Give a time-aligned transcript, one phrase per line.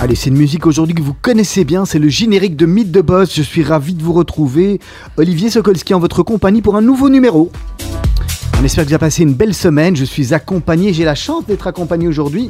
[0.00, 3.02] Allez, c'est une musique aujourd'hui que vous connaissez bien, c'est le générique de Mythe de
[3.02, 3.34] Boss.
[3.34, 4.80] Je suis ravi de vous retrouver,
[5.18, 7.50] Olivier Sokolski en votre compagnie pour un nouveau numéro.
[8.64, 9.94] On espère que vous avez passé une belle semaine.
[9.94, 12.48] Je suis accompagné, j'ai la chance d'être accompagné aujourd'hui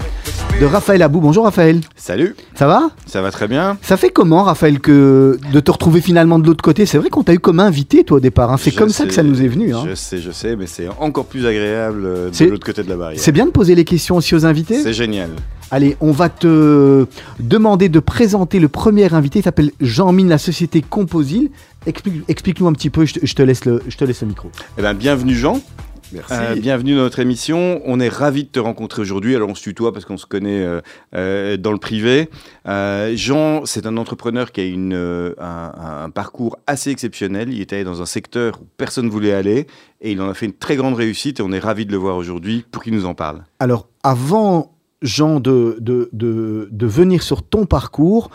[0.61, 1.19] de Raphaël Abou.
[1.21, 1.81] Bonjour Raphaël.
[1.97, 2.91] Salut, Ça va?
[3.05, 3.77] Ça va très bien.
[3.83, 6.87] Ça fait comment Raphaël que de te retrouver finalement de l'autre côté?
[6.87, 8.53] C'est vrai qu'on t'a eu comme invité toi au départ.
[8.53, 8.59] hein.
[8.59, 9.75] C'est comme ça que ça nous est venu.
[9.75, 9.83] hein.
[9.91, 12.97] Je sais, je sais, mais c'est encore plus agréable euh, de l'autre côté de la
[12.97, 13.21] barrière.
[13.21, 14.81] C'est bien de poser les questions aussi aux invités?
[14.81, 15.31] C'est génial.
[15.73, 17.07] Allez, on va te
[17.41, 19.41] demander de présenter le premier invité.
[19.41, 21.51] Il s'appelle Jean-Mine, la société Composil.
[21.87, 24.29] Explique- Explique-nous un petit peu, je te, je te laisse, le, je te laisse le
[24.29, 24.49] micro.
[24.79, 25.61] Eh ben, bienvenue Jean.
[26.13, 26.33] Merci.
[26.33, 27.81] Euh, bienvenue dans notre émission.
[27.85, 29.35] On est ravis de te rencontrer aujourd'hui.
[29.35, 30.81] Alors on se tutoie parce qu'on se connaît euh,
[31.15, 32.29] euh, dans le privé.
[32.67, 35.73] Jean, c'est un entrepreneur qui a une, un,
[36.05, 37.53] un parcours assez exceptionnel.
[37.53, 39.67] Il était allé dans un secteur où personne ne voulait aller
[40.01, 41.99] et il en a fait une très grande réussite et on est ravis de le
[41.99, 43.45] voir aujourd'hui pour qu'il nous en parle.
[43.59, 48.31] Alors, avant, Jean, de, de, de, de venir sur ton parcours,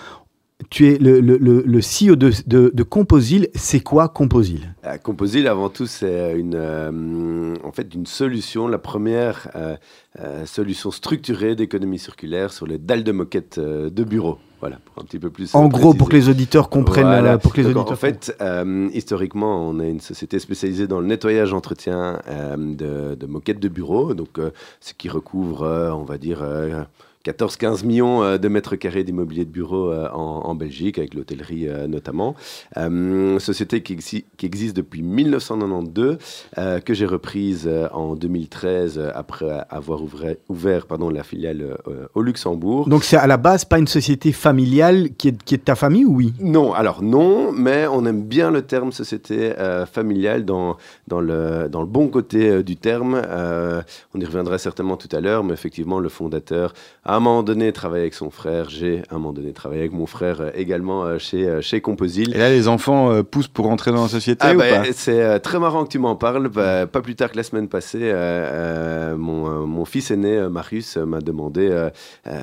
[0.70, 3.48] tu es le, le, le, le CEO de, de, de Composil.
[3.56, 4.74] C'est quoi Composil?
[4.86, 9.76] Euh, Composil, avant tout, c'est une, euh, en fait une solution, la première euh,
[10.20, 14.38] euh, solution structurée d'économie circulaire sur les dalles de moquette euh, de bureau.
[14.60, 15.56] Voilà, pour un petit peu plus.
[15.56, 17.06] En euh, gros, pour que les auditeurs comprennent.
[17.06, 17.34] Voilà.
[17.34, 21.00] euh, Pour que les auditeurs en fait, euh, historiquement, on est une société spécialisée dans
[21.00, 25.92] le nettoyage entretien euh, de, de moquettes de bureau, donc euh, ce qui recouvre, euh,
[25.92, 26.84] on va dire, euh,
[27.26, 31.68] 14-15 millions euh, de mètres carrés d'immobilier de bureau euh, en, en Belgique, avec l'hôtellerie
[31.68, 32.36] euh, notamment.
[33.40, 36.18] Société qui, exi- qui existe depuis 1992,
[36.58, 41.78] euh, que j'ai reprise en 2013 euh, après avoir ouvert, ouvert pardon, la filiale
[42.16, 42.88] au Luxembourg.
[42.88, 45.76] Donc, c'est à la base pas une société familiale qui est, qui est de ta
[45.76, 46.34] famille ou oui?
[46.40, 49.54] Non, alors non, mais on aime bien le terme société
[49.92, 50.78] familiale dans,
[51.08, 53.22] dans, le, dans le bon côté du terme.
[54.14, 56.74] On y reviendra certainement tout à l'heure, mais effectivement, le fondateur,
[57.04, 58.70] à un moment donné, travaillait avec son frère.
[58.70, 61.82] J'ai, à un moment donné, travaillé avec mon frère euh, également euh, chez, euh, chez
[61.82, 62.34] Composil.
[62.36, 64.84] Et là, les enfants poussent pour entrer dans la société Ah ou bah, pas?
[64.94, 66.50] c'est très marrant que tu m'en parles.
[66.50, 68.12] Bah, pas plus tard que la semaine passée,
[69.18, 71.90] mon, mon fils aîné, Marius, m'a demandé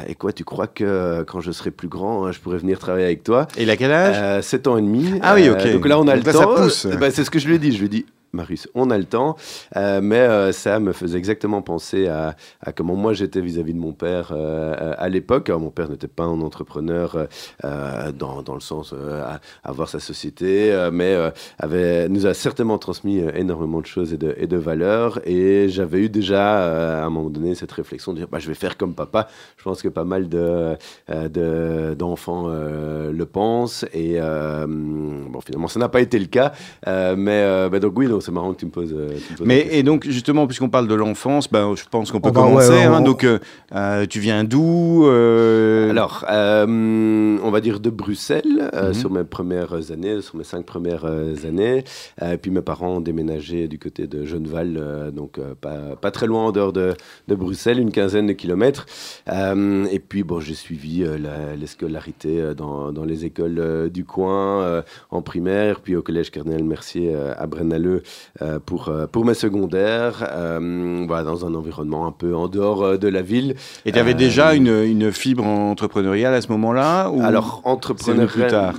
[0.08, 3.22] Et quoi, tu crois que quand je serai plus grand, je pourrais venir travailler avec
[3.24, 3.46] toi?
[3.56, 4.16] Et il a quel âge?
[4.18, 5.18] Euh, 7 ans et demi.
[5.22, 5.72] Ah oui, ok.
[5.72, 6.54] donc là, on a Donc le là, ça temps.
[6.54, 6.86] pousse.
[6.86, 7.72] Euh, bah, c'est ce que je lui ai dit.
[7.72, 8.06] Je lui ai dit,
[8.36, 9.36] Marius, on a le temps.
[9.76, 12.36] Euh, mais euh, ça me faisait exactement penser à,
[12.76, 15.50] comment moi j'étais vis-à-vis de mon père euh, à l'époque.
[15.50, 17.26] Mon père n'était pas un entrepreneur
[17.62, 21.16] dans, dans le sens à avoir sa société, mais
[21.58, 25.20] avait, nous a certainement transmis énormément de choses et de, et de valeurs.
[25.26, 28.54] Et j'avais eu déjà à un moment donné cette réflexion de dire bah, je vais
[28.54, 29.28] faire comme papa.
[29.56, 30.76] Je pense que pas mal de,
[31.08, 33.84] de- d'enfants le pensent.
[33.94, 36.52] Et bon, finalement, ça n'a pas été le cas.
[36.86, 38.92] Mais, bah, donc, oui, donc, c'est marrant que tu me poses.
[38.92, 39.78] euh, tu me poses Mais question.
[39.78, 42.70] et donc justement puisqu'on parle de l'enfance, ben, je pense qu'on peut Oh bah commencer.
[42.70, 42.98] ouais, hein.
[43.00, 43.38] on- donc euh,
[43.74, 48.94] euh, tu viens d'où euh, Alors, euh, on va dire de Bruxelles, euh, Mhm.
[48.94, 51.84] sur mes premières années, sur mes cinq premières années.
[52.22, 56.10] Euh, puis mes parents ont déménagé du côté de Genneval, euh, donc euh, pas, pas
[56.10, 56.94] très loin en dehors de,
[57.28, 58.86] de Bruxelles, une quinzaine de kilomètres.
[59.28, 63.58] Euh, et puis, bon, j'ai suivi euh, la, les scolarités euh, dans, dans les écoles
[63.58, 68.02] euh, du coin, euh, en primaire, puis au collège Cardinal Mercier euh, à Brennaleux
[68.64, 70.28] pour, euh, pour mes secondaires.
[70.30, 73.54] Euh, voilà, dans un environnement un peu en dehors euh, de la ville.
[73.84, 77.22] Et tu avais Euh, déjà une, une fibre entrepreneuriale à ce moment-là ou...
[77.22, 77.62] Alors,
[77.98, 78.74] c'est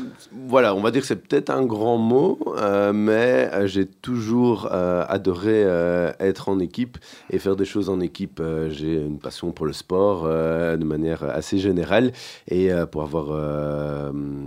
[0.47, 4.69] Voilà, on va dire que c'est peut-être un grand mot, euh, mais euh, j'ai toujours
[4.71, 6.97] euh, adoré euh, être en équipe
[7.29, 8.41] et faire des choses en équipe.
[8.69, 12.11] J'ai une passion pour le sport de manière assez générale
[12.49, 13.27] et pour avoir,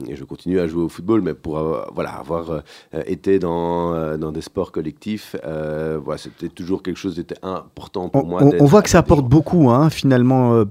[0.08, 2.62] et je continue à jouer au football, mais pour avoir, voilà, avoir
[3.06, 8.28] été dans, dans des sports collectifs, voilà, c'était toujours quelque chose d'était important pour On,
[8.28, 8.42] moi.
[8.58, 10.64] on- voit que ça apporte beaucoup, hein, finalement.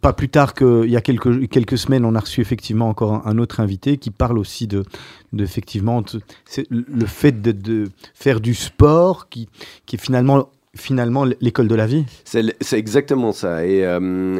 [0.00, 3.60] Pas plus tard qu'il y a quelques, semaines, on a reçu effectivement encore un, autre
[3.60, 4.84] invité qui parle aussi de,
[5.32, 5.46] le
[7.06, 9.48] fait de, de faire du sport qui,
[9.86, 12.04] qui est finalement finalement l'école de la vie?
[12.24, 13.66] C'est exactement ça.
[13.66, 13.98] Et euh,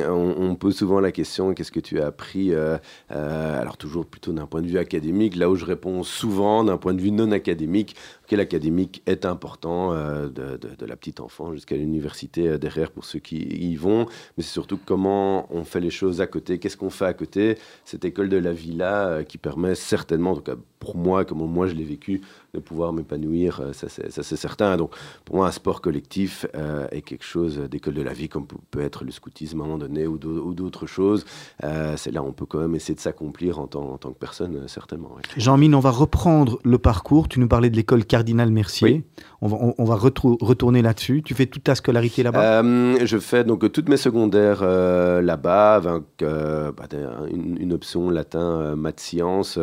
[0.08, 2.78] on, pose souvent la question qu'est-ce que tu as appris euh,
[3.10, 6.76] euh, Alors, toujours plutôt d'un point de vue académique, là où je réponds souvent d'un
[6.76, 7.96] point de vue non académique,
[8.28, 13.74] que l'académique est important de, la petite enfant jusqu'à l'université derrière pour ceux qui y
[13.74, 14.06] vont.
[14.36, 17.58] Mais c'est surtout comment on fait les choses à côté, qu'est-ce qu'on fait à côté.
[17.84, 21.66] Cette école de la vie-là qui permet certainement, en tout cas pour moi, comme moi
[21.66, 22.22] je l'ai vécu,
[22.54, 24.76] de pouvoir m'épanouir, ça c'est certain.
[24.76, 24.92] Donc,
[25.24, 26.46] pour moi, un sport collectif
[26.90, 29.78] est quelque chose d'école de la vie, comme peut être le scoutisme à un moment
[29.78, 31.24] donné ou d'autres choses.
[31.64, 34.56] Euh, c'est là où on peut quand même essayer de s'accomplir en, tant, que personne,
[34.56, 35.10] euh, certainement.
[35.36, 37.28] Jean-Mine, on va reprendre le parcours.
[37.28, 39.04] Tu nous parlais de l'école Cardinal Mercier.
[39.40, 41.22] On va, on, va retourner là-dessus.
[41.24, 42.62] Tu fais toute ta scolarité là-bas?
[42.62, 46.86] Euh, Je fais donc toutes mes secondaires là-bas, avec bah,
[47.30, 49.58] une, option latin, maths, sciences.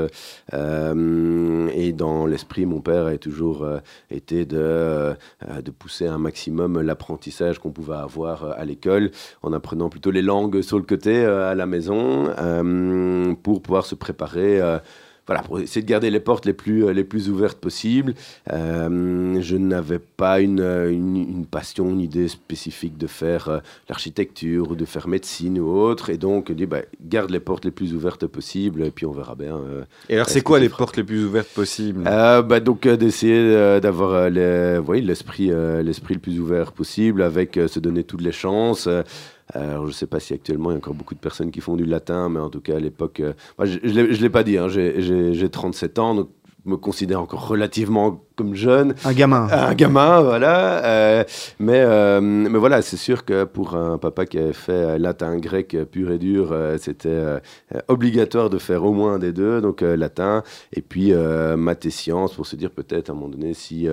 [0.54, 3.65] et dans l'esprit, mon père a toujours
[4.09, 5.15] été de,
[5.63, 9.12] de pousser un maximum l'apprentissage qu'on pouvait avoir euh, à l'école,
[9.44, 13.85] en apprenant plutôt les langues sur le côté euh, à la maison, euh, pour pouvoir
[13.85, 14.62] se préparer
[15.27, 18.13] voilà, pour essayer de garder les portes les plus, les plus ouvertes possibles.
[18.50, 25.07] je n'avais pas une, une, passion, une idée spécifique de faire l'architecture ou de faire
[25.07, 26.09] médecine ou autre.
[26.09, 29.12] Et donc, je dis, bah, garde les portes les plus ouvertes possibles et puis on
[29.12, 29.59] verra bien.
[30.09, 32.03] et alors, c'est quoi les portes les plus ouvertes possibles?
[32.03, 35.51] Bah, Donc, d'essayer d'avoir l'esprit
[35.83, 38.88] l'esprit le plus ouvert possible avec se donner toutes les chances.
[39.54, 41.62] Alors, je ne sais pas si actuellement il y a encore beaucoup de personnes qui
[41.62, 43.34] font du latin, mais en tout cas à l'époque, euh,
[43.64, 46.30] je ne l'ai pas dit, hein, j'ai 37 ans, donc
[46.66, 48.94] je me considère encore relativement comme jeune.
[49.04, 49.48] Un gamin.
[49.51, 50.86] Un gamin, voilà.
[50.86, 51.24] Euh,
[51.60, 55.75] mais, euh, mais voilà, c'est sûr que pour un papa qui avait fait latin, grec
[55.92, 57.18] pur et dur, euh, c'était
[57.88, 61.12] obligatoire de faire au moins des deux, donc latin, et puis
[61.57, 63.88] maths et sciences, pour se dire peut-être à un moment donné, si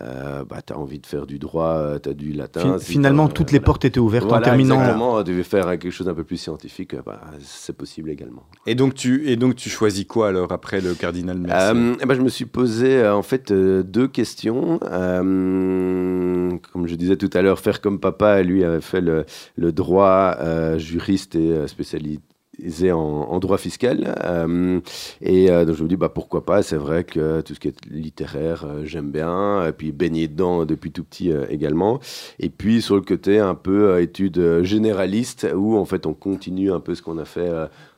[0.00, 2.78] bah, tu as envie de faire du droit, tu as du latin.
[2.78, 4.80] finalement, toutes les portes étaient ouvertes en terminant.
[4.80, 8.44] Exactement, tu devais faire quelque chose un peu plus scientifique, bah, c'est possible également.
[8.66, 11.96] Et donc, tu, et donc tu choisis quoi alors après le cardinal Mercier?
[12.00, 14.80] Eh ben, Je me suis posé en fait deux questions.
[14.84, 19.24] Euh, comme je disais tout à l'heure, faire comme papa, lui avait fait le,
[19.72, 22.20] droit euh, juriste et euh, spécialisé
[22.92, 24.14] en, droit fiscal.
[25.22, 27.86] et donc je me dis, bah, pourquoi pas, c'est vrai que tout ce qui est
[27.90, 31.98] littéraire, j'aime bien, et puis baigner dedans depuis tout petit également.
[32.38, 36.80] Et puis sur le côté un peu études généralistes, où en fait on continue un
[36.80, 37.50] peu ce qu'on a fait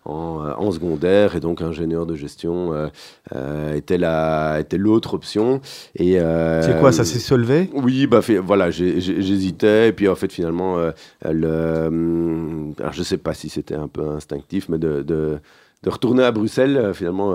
[0.06, 2.88] euh, en, secondaire et donc ingénieur de gestion euh,
[3.34, 5.62] euh, était la était l'autre option.
[5.96, 6.18] Et
[6.62, 10.76] c'est quoi ça s'est solvé oui bah voilà j'hésitais et puis en fait finalement
[11.24, 15.38] le alors je sais pas si c'était un peu instinctif mais de, de
[15.84, 16.92] de retourner à Bruxelles.
[16.94, 17.32] Finalement,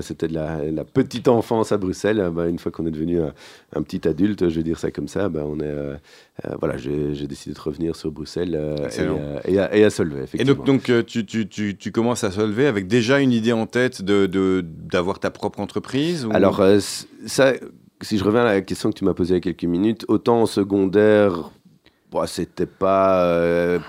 [0.00, 2.30] c'était de la, petite enfance à Bruxelles.
[2.32, 5.28] Bah, une fois qu'on est devenu un, petit adulte, je vais dire ça comme ça,
[5.28, 5.98] bah, on est,
[6.46, 10.24] euh, voilà, j'ai décidé de revenir sur Bruxelles euh, et, à, et, Solvay.
[10.34, 13.52] Et donc, donc euh, tu, tu, tu, tu, commences à Solvay avec déjà une idée
[13.52, 16.62] en tête d'avoir de, ta propre entreprise Alors,
[17.26, 17.54] ça,
[18.02, 20.04] si je reviens à la question que tu m'as posée il y a quelques minutes,
[20.06, 21.50] autant en secondaire,
[22.12, 23.80] bon, c'était pas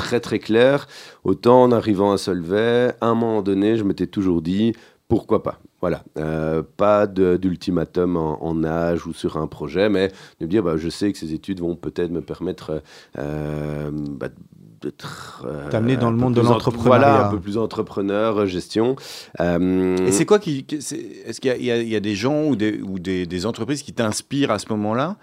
[0.00, 0.88] très très clair,
[1.24, 4.72] autant en arrivant à Solvay, à un moment donné, je m'étais toujours dit
[5.08, 5.60] pourquoi pas?
[5.82, 10.08] Voilà, euh, pas d'ultimatum en, âge ou sur un projet, mais
[10.38, 12.82] de me dire, bah, je sais que ces études vont peut-être me permettre
[13.18, 14.28] euh, bah,
[14.80, 16.98] d'être euh, t'amener dans le monde de l'entrepreneuriat.
[16.98, 18.96] voilà un peu plus entrepreneur gestion.
[19.40, 23.46] Et c'est quoi qui est-ce qu'il y, a des gens ou des, ou des, des
[23.46, 25.16] entreprises qui t'inspirent à ce moment-là?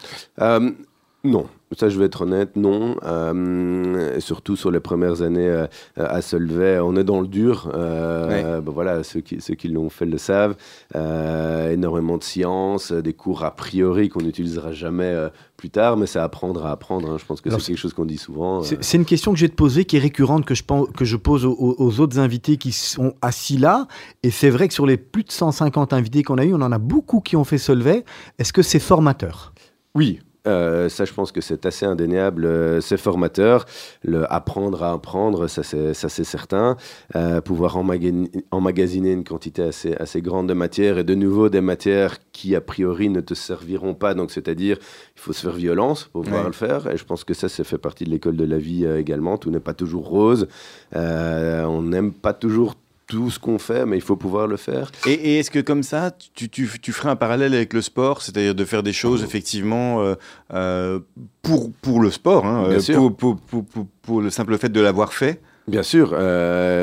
[1.24, 2.96] Non, ça je vais être honnête, non.
[3.04, 7.72] Euh, surtout sur les premières années euh, à Solvay, on est dans le dur.
[7.74, 10.56] Euh, ben voilà, ceux qui, ceux qui l'ont fait le savent.
[10.96, 15.14] énormément de sciences, des cours a priori qu'on n'utilisera jamais
[15.58, 17.10] plus tard, mais c'est apprendre à apprendre.
[17.10, 17.18] Hein.
[17.20, 18.62] Je pense que c'est quelque chose qu'on dit souvent.
[18.62, 20.64] C'est une question que j'ai te poser, qui est récurrente, que je,
[20.96, 23.88] que je pose aux, aux autres invités qui sont assis là.
[24.24, 26.72] Et c'est vrai que sur les plus de 150 invités qu'on a eu, on en
[26.72, 28.06] a beaucoup qui ont fait Solvay.
[28.38, 29.54] Est-ce que c'est formateur?
[29.96, 32.46] Oui, euh, ça, je pense que c'est assez indéniable.
[32.46, 33.66] Euh, c'est formateur.
[34.04, 36.78] Le apprendre à apprendre, ça c'est certain.
[37.16, 42.18] Euh, pouvoir emmagasiner une quantité assez, assez grande de matière et de nouveau des matières
[42.32, 44.14] qui a priori ne te serviront pas.
[44.14, 44.78] Donc c'est-à-dire,
[45.16, 46.88] il faut se faire violence pour pouvoir le faire.
[46.88, 49.38] Et je pense que ça, ça fait partie de l'école de la vie également.
[49.38, 50.48] Tout n'est pas toujours rose.
[50.94, 52.76] on n'aime pas toujours
[53.08, 54.92] tout ce qu'on fait, mais il faut pouvoir le faire.
[55.08, 58.54] Et, est-ce que comme ça, tu, tu, tu, ferais un parallèle avec le sport, c'est-à-dire
[58.54, 60.16] de faire des choses effectivement euh,
[60.54, 61.00] euh,
[61.42, 65.14] pour, pour le sport, hein, euh, pour, pour, pour, pour, le simple fait de l'avoir
[65.14, 65.42] fait?
[65.68, 66.16] Bien sûr,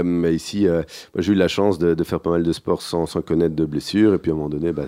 [0.05, 0.67] mais ici,
[1.17, 3.65] j'ai eu la chance de, de, faire pas mal de sport sans, sans connaître de
[3.65, 4.85] blessures, et puis à un moment donné, bah,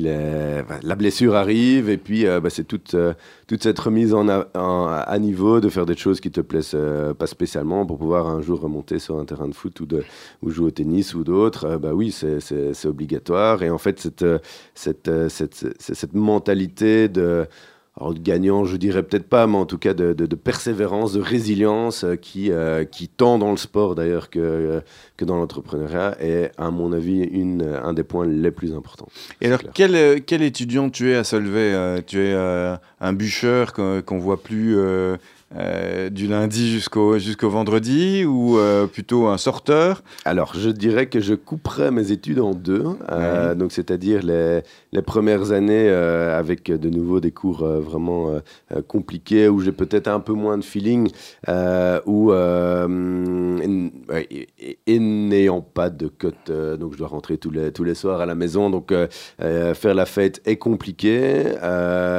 [0.00, 2.96] la blessure arrive et puis bah, c'est toute,
[3.46, 6.76] toute cette remise en, à niveau de faire des choses qui te plaisent
[7.18, 9.86] pas spécialement pour pouvoir un jour remonter sur un terrain de foot ou,
[10.42, 11.76] ou jouer au tennis ou d'autres.
[11.76, 13.62] bah oui, c'est obligatoire.
[13.62, 14.24] Et en fait, cette,
[14.74, 17.46] cette, cette, cette mentalité de
[17.96, 22.16] alors, gagnant, je dirais peut-être pas, mais en tout cas de, persévérance, de résilience euh,
[22.16, 24.80] qui, euh, qui tant dans le sport d'ailleurs que, euh,
[25.16, 29.06] que dans l'entrepreneuriat est, à mon avis, une, un des points les plus importants.
[29.40, 34.42] Et alors, quel, quel, étudiant tu es à Solvay Tu es un bûcheur qu'on voit
[34.42, 34.76] plus
[35.56, 40.02] euh, du lundi jusqu'au jusqu'au vendredi ou euh, plutôt un sorteur?
[40.24, 42.84] Alors, je dirais que je couperais mes études en deux.
[43.10, 48.40] Euh, donc, c'est-à-dire les, les, premières années avec de nouveau des cours vraiment
[48.88, 51.10] compliqués où j'ai peut-être un peu moins de feeling
[52.06, 52.32] ou
[54.86, 58.26] et, n'ayant pas de cote, donc je dois rentrer tous les, tous les soirs à
[58.26, 58.70] la maison.
[58.70, 58.92] Donc,
[59.38, 61.44] faire la fête est compliqué.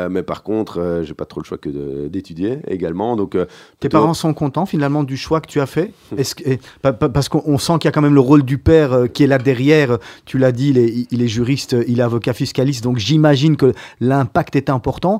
[0.10, 3.16] mais par contre, j'ai pas trop le choix que d'étudier également.
[3.16, 3.48] Donc, euh,
[3.80, 5.92] Tes parents sont contents finalement du choix que tu as fait?
[6.16, 6.44] Est-ce que,
[6.82, 9.28] Parce qu'on sent qu'il y a quand même le rôle du père euh, qui est
[9.28, 9.98] là derrière.
[10.26, 13.74] Tu l'as dit, il est, il est, juriste, il est avocat fiscaliste, donc j'imagine que
[14.00, 15.20] l'impact est important.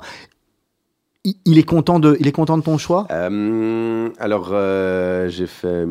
[1.24, 3.08] Il est content de, il est content de ton choix?
[3.10, 4.54] Euh, Alors,
[5.30, 5.88] j'ai fait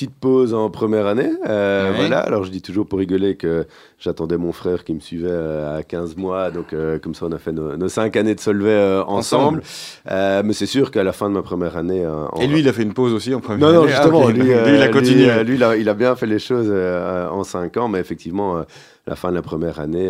[0.00, 1.30] petite pause en première année.
[1.46, 3.66] Euh, voilà, alors je dis toujours pour rigoler que
[3.98, 7.32] j'attendais mon frère qui me suivait euh, à 15 mois, donc euh, comme ça on
[7.32, 9.60] a fait nos, nos 5 années de Solvay ensemble.
[10.06, 12.08] mais c'est sûr qu'à la fin de ma première année.
[12.40, 14.32] Et lui, il a fait une pause aussi en première année Non, non, justement, ah,
[14.32, 15.44] lui, lui, il a continué.
[15.44, 18.64] Lui, il, a, il, a, bien fait les choses en 5 ans, mais effectivement
[19.06, 20.08] la fin de la première année,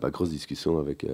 [0.00, 1.06] bah, grosse discussion avec,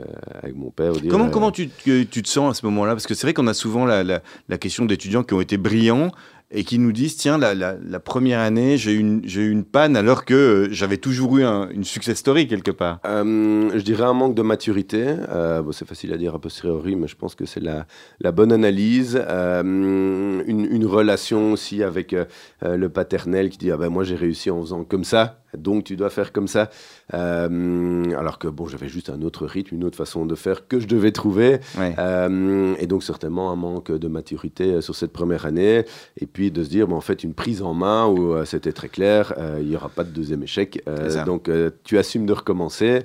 [0.42, 0.92] avec mon père.
[1.08, 2.94] comment comment tu, tu, te sens à ce moment-là?
[2.94, 5.56] Parce que c'est vrai qu'on a souvent la, la, la question d'étudiants qui ont été
[5.56, 6.10] brillants
[6.50, 10.24] et qui nous disent tiens la, la, première année j'ai eu une une panne alors
[10.24, 13.00] que euh, j'avais toujours eu une success story quelque part.
[13.04, 15.06] Euh, je dirais un manque de maturité.
[15.06, 17.86] Euh, bon, c'est facile à dire a posteriori, mais je pense que c'est la,
[18.20, 19.16] la bonne analyse.
[19.16, 22.14] une, une, relation aussi avec
[22.62, 25.96] le paternel qui dit ah ben moi j'ai réussi en faisant comme ça donc tu
[25.96, 26.70] dois faire comme ça.
[27.14, 30.80] Euh, alors que bon, j'avais juste un autre rythme, une autre façon de faire que
[30.80, 31.60] je devais trouver.
[31.78, 35.84] Euh, et donc certainement un manque de maturité euh, sur cette première année.
[36.16, 38.88] Et puis de se dire, bon, en fait, une prise en main où c'était très
[38.88, 40.82] clair, il n'y aura pas de deuxième échec.
[41.26, 41.50] donc
[41.84, 43.02] tu assumes de recommencer.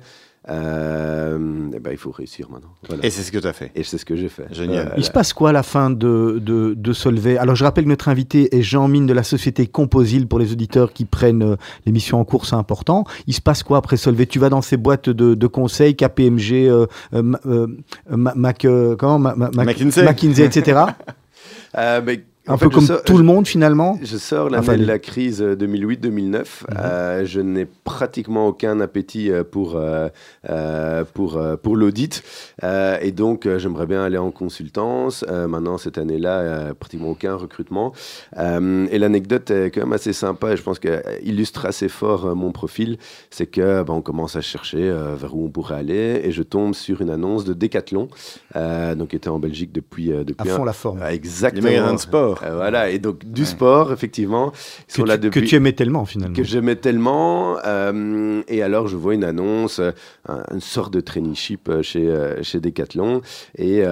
[0.50, 1.38] Euh,
[1.74, 2.74] eh ben, il faut réussir maintenant.
[3.02, 3.70] Et c'est ce que tu as fait.
[3.74, 4.46] Et c'est ce que j'ai fait.
[4.52, 4.92] Génial.
[4.96, 7.38] il se passe quoi à la fin de, de, de, Solvay?
[7.38, 10.52] Alors, je rappelle que notre invité est Jean Mine de la société Composil pour les
[10.52, 13.04] auditeurs qui prennent euh, l'émission en cours, c'est important.
[13.26, 14.26] Il se passe quoi après Solvay?
[14.26, 17.66] Tu vas dans ces boîtes de, de conseils, KPMG, euh, euh,
[18.10, 18.66] Mac,
[18.98, 20.04] comment, McKinsey.
[20.04, 20.80] McKinsey, etc.
[21.74, 23.98] ben, un peu comme tout le monde finalement.
[24.02, 26.34] Je sors l'année de la crise 2008-2009.
[26.34, 26.46] Mhm.
[26.78, 32.22] Euh, je n'ai pratiquement aucun appétit euh, pour, euh, pour, pour l'audit.
[32.62, 35.24] et donc, j'aimerais bien aller en consultance.
[35.48, 37.92] maintenant, cette année-là, pratiquement aucun recrutement.
[38.36, 42.52] et l'anecdote est quand même assez sympa et je pense qu'elle illustre assez fort mon
[42.52, 42.98] profil.
[43.30, 46.74] C'est que bah, on commence à chercher vers où on pourrait aller et je tombe
[46.74, 48.08] sur une annonce de Decathlon,
[48.54, 51.02] donc qui était en Belgique depuis, depuis à fond la forme.
[51.02, 51.68] exactement.
[51.68, 52.33] Les magasins de sport.
[52.42, 54.50] Euh, voilà, et donc du sport, effectivement.
[54.50, 56.34] Que tu, là depuis, que tu aimais tellement, finalement.
[56.34, 57.58] Que j'aimais tellement.
[57.64, 59.80] Euh, et alors, je vois une annonce,
[60.28, 63.20] une sorte de traineeship chez, euh, chez Decathlon.
[63.56, 63.82] Et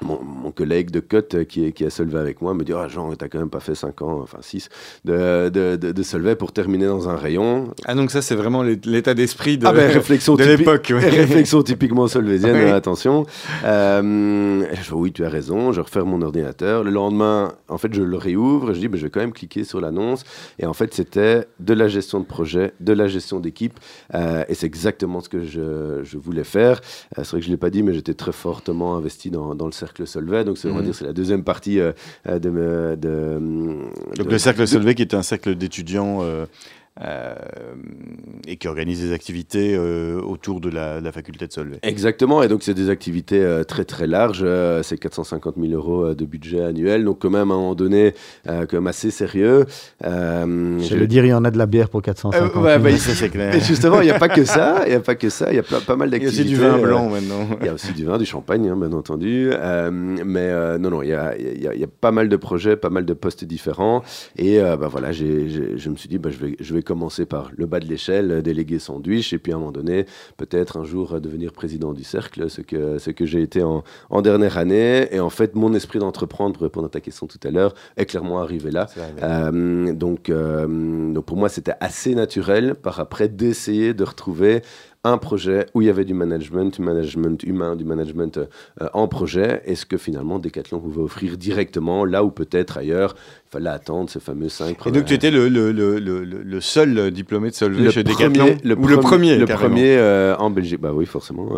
[0.00, 2.88] mon mon, collègue de Cote qui, est, qui a Solvay avec moi me dit Ah,
[2.88, 4.68] Jean, t'as quand même pas fait 5 ans, enfin 6
[5.04, 7.72] de, de, de, Solvay pour terminer dans un rayon.
[7.84, 10.86] Ah, donc ça, c'est vraiment l'état d'esprit de, ah ben, réflexion de l'époque.
[10.96, 13.26] Réflexion typiquement solvésienne, attention.
[13.64, 16.84] Euh, je Oui, tu as raison, je referme mon ordinateur.
[16.84, 19.64] Le lendemain, en fait, je le réouvre je dis ben, Je vais quand même cliquer
[19.64, 20.24] sur l'annonce.
[20.58, 23.78] Et en fait, c'était de la gestion de projet, de la gestion d'équipe.
[24.14, 26.80] Euh, et c'est exactement ce que je, je voulais faire.
[27.18, 29.54] Euh, c'est vrai que je ne l'ai pas dit, mais j'étais très fortement investi dans,
[29.54, 30.44] dans le cercle cercle Solvay.
[30.44, 30.82] Donc, c'est mhm.
[30.82, 31.92] dire, c'est la deuxième partie euh,
[32.26, 33.38] de, de, de,
[34.16, 36.20] Donc, le cercle Solvay, qui est un cercle d'étudiants
[37.00, 37.34] euh,
[38.46, 41.78] et qui organise des activités euh, autour de la, faculté de Solvay.
[41.82, 44.44] Exactement, et donc c'est des activités euh, très très larges,
[44.82, 48.12] c'est 450 000 euros de budget annuel, donc quand même à un moment donné,
[48.46, 49.64] quand même assez sérieux.
[50.02, 52.90] je veux dire, il y en a de la bière pour 450 000 ouais, bah,
[52.98, 53.58] c'est clair.
[53.60, 55.60] justement, il n'y a pas que ça, il n'y a pas que ça, il y
[55.60, 56.42] a pas, mal d'activités.
[56.42, 57.56] Il y a aussi du vin blanc maintenant.
[57.62, 61.08] Il y a aussi du vin, du champagne, hein, bien entendu, mais non, non, il
[61.08, 64.02] y, a, il, y a, pas mal de projets, pas mal de postes différents,
[64.36, 67.66] et bah, voilà, je me suis dit, bah, je vais, je vais commencer par le
[67.66, 71.52] bas de l'échelle, délégué sandwich, et puis à un moment donné, peut-être un jour devenir
[71.52, 75.08] président du cercle, ce que, ce que j'ai été en, en, dernière année.
[75.10, 78.06] Et en fait, mon esprit d'entreprendre, pour répondre à ta question tout à l'heure, est
[78.06, 78.86] clairement arrivé là.
[79.22, 84.62] Euh, donc, euh, donc pour moi, c'était assez naturel par après d'essayer de retrouver
[85.04, 89.08] un projet où il y avait du management, du management humain, du management euh, en
[89.08, 94.10] projet, est-ce que finalement Decathlon pouvait offrir directement là où peut-être ailleurs il fallait attendre
[94.10, 97.90] ce fameux 5 Et donc tu étais le, le, le, le seul diplômé de Solvay
[97.90, 101.48] chez Decathlon le, ou le premier Le premier euh, en Belgique, bah oui forcément.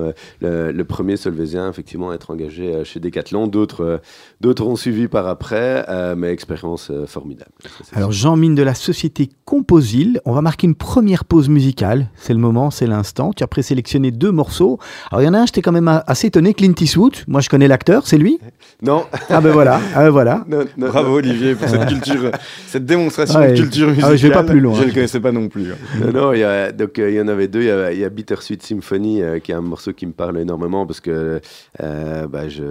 [0.42, 3.46] Euh, le, premier Solvaisien effectivement à être engagé chez Decathlon.
[3.46, 4.00] D'autres
[4.40, 5.86] d'autres ont suivi par après,
[6.16, 7.50] mais expérience formidable.
[7.92, 12.10] Alors Jean Mine de la société Composil, on va marquer une première pause musicale.
[12.16, 14.78] C'est le moment, c'est l'instant tu as présélectionné deux morceaux.
[15.10, 17.16] Alors il y en a un, j'étais quand même assez étonné, Clint Eastwood.
[17.28, 18.38] Moi je connais l'acteur, c'est lui?
[18.82, 19.04] Non.
[19.30, 20.44] Ah ben voilà, ah ben voilà.
[20.76, 22.31] Bravo Olivier pour cette culture,
[22.67, 24.11] cette démonstration de culture musicale.
[24.12, 24.75] Ah, je vais pas plus loin.
[24.81, 25.73] Je ne connaissais pas non plus.
[25.73, 25.76] Hein.
[26.00, 27.62] Non, non, il y, a, donc, euh, il y en avait deux.
[27.62, 30.12] Il y a, il y a Bittersweet Symphony, euh, qui est un morceau qui me
[30.12, 31.41] parle énormément parce que
[31.83, 32.62] euh, bah, je,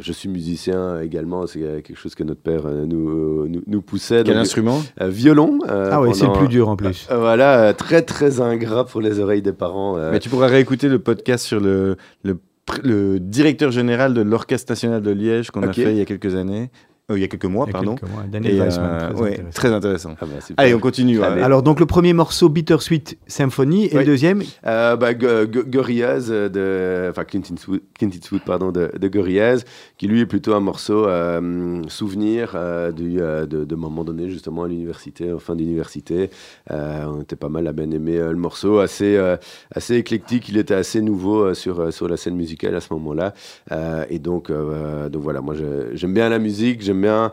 [0.00, 1.46] je, suis musicien également.
[1.46, 4.22] C'est quelque chose que notre père nous, nous, nous poussait.
[4.24, 4.82] Quel instrument?
[5.00, 5.58] Violon.
[5.68, 7.06] ah oui, c'est le plus dur en plus.
[7.10, 9.96] voilà, très très ingrat pour les oreilles des parents.
[9.96, 15.02] Euh, Mais tu pourras réécouter le podcast sur le, le, directeur général de l'Orchestre national
[15.02, 16.70] de Liège qu'on a fait il y a quelques années.
[17.08, 17.94] Euh, il y a quelques mois, pardon.
[18.28, 19.14] Daniel Weissman,
[19.54, 20.16] très, intéressant.
[20.20, 21.22] Ah bah, Allez, on continue.
[21.22, 27.22] Alors, donc, le premier morceau, Bittersweet Symphony, et le deuxième euh, bah, Gorillaz, de, enfin,
[27.24, 27.42] Clint
[28.10, 29.62] Eastwood, pardon, de, de, Gorillaz,
[29.98, 34.64] qui lui est plutôt un morceau euh, souvenir euh, du, de, de moments donnés, justement,
[34.64, 36.30] à l'université, en fin d'université.
[36.68, 39.16] on était pas mal à bien aimer le morceau, assez,
[39.72, 43.32] assez éclectique, il était assez nouveau sur, sur la scène musicale à ce moment-là.
[44.10, 45.54] et donc, donc, voilà, moi,
[45.92, 47.32] j'aime bien la musique, j'aime bien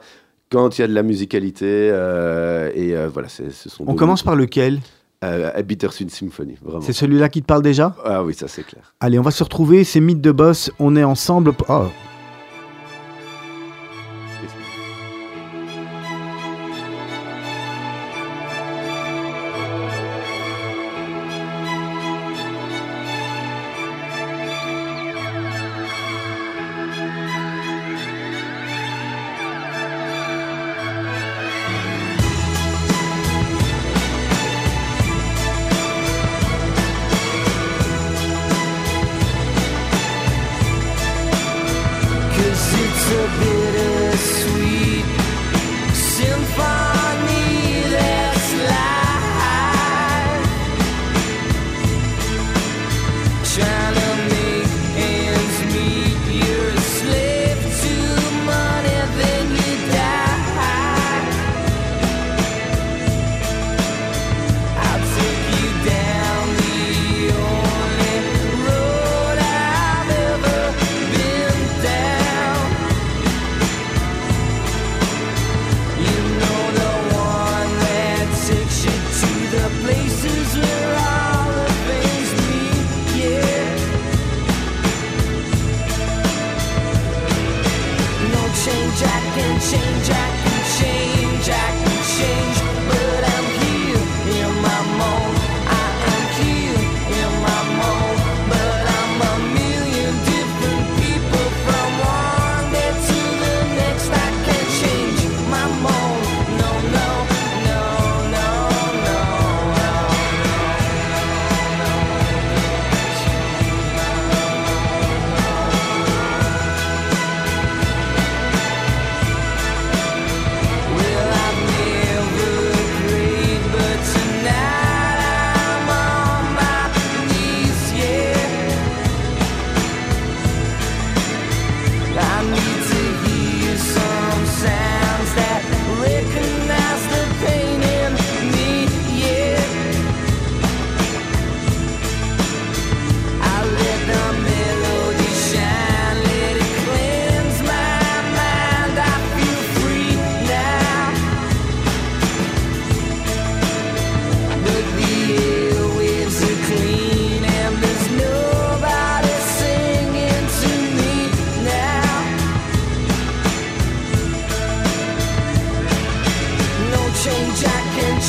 [0.52, 1.90] quand il y a de la musicalité.
[1.92, 3.84] Euh, et euh, voilà, ce sont.
[3.88, 4.80] On commence par lequel?
[5.24, 6.82] Euh, Bittersweet Symphony, vraiment.
[6.82, 7.96] C'est celui-là qui te parle déjà?
[8.04, 8.94] Ah oui, ça c'est clair.
[9.00, 11.54] Allez, on va se retrouver, c'est Mythe de Boss, on est ensemble.
[11.70, 11.86] Oh.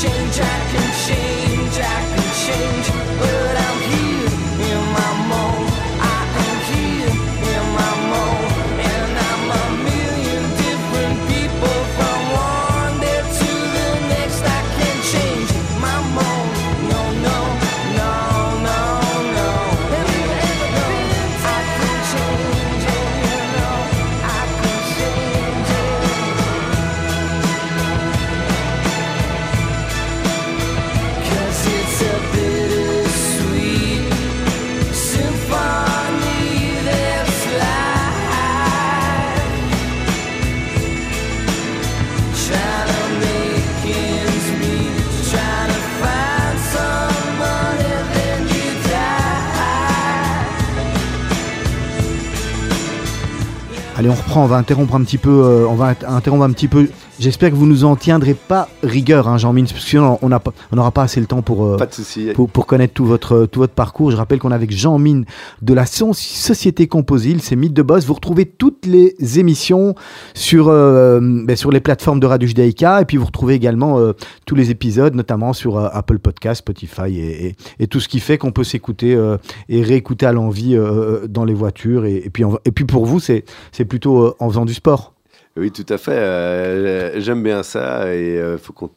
[0.05, 2.87] change, I can change, I can change,
[3.19, 4.04] but I'm here.
[54.05, 56.69] Allez, on reprend, on va interrompre un petit peu, euh, on va interrompre un petit
[56.69, 56.91] peu.
[57.19, 60.91] J'espère que vous nous en tiendrez pas rigueur, hein, Jean-Mine, parce que sinon on n'aura
[60.91, 62.29] pas assez le temps pour, euh, pas de souci.
[62.35, 64.11] pour, pour, connaître tout votre, tout votre parcours.
[64.11, 65.25] Je rappelle qu'on est avec Jean-Mine
[65.63, 68.05] de la Société Composile, c'est Mythe de Boss.
[68.05, 69.95] Vous retrouvez toutes les émissions
[70.35, 73.99] sur, euh, ben, sur les plateformes de Radio Judaïka, et puis vous retrouvez également
[74.47, 78.39] tous les épisodes, notamment sur Apple Podcast, Spotify et, et, et, tout ce qui fait
[78.39, 79.17] qu'on peut s'écouter
[79.69, 80.77] et réécouter à l'envie
[81.29, 82.07] dans les voitures.
[82.07, 83.45] Et, puis, et puis pour vous, c'est
[83.89, 85.14] plutôt euh, en faisant du sport.
[85.57, 86.13] Oui, tout à fait.
[86.13, 88.91] Euh, j'aime bien ça et il euh, faut qu'on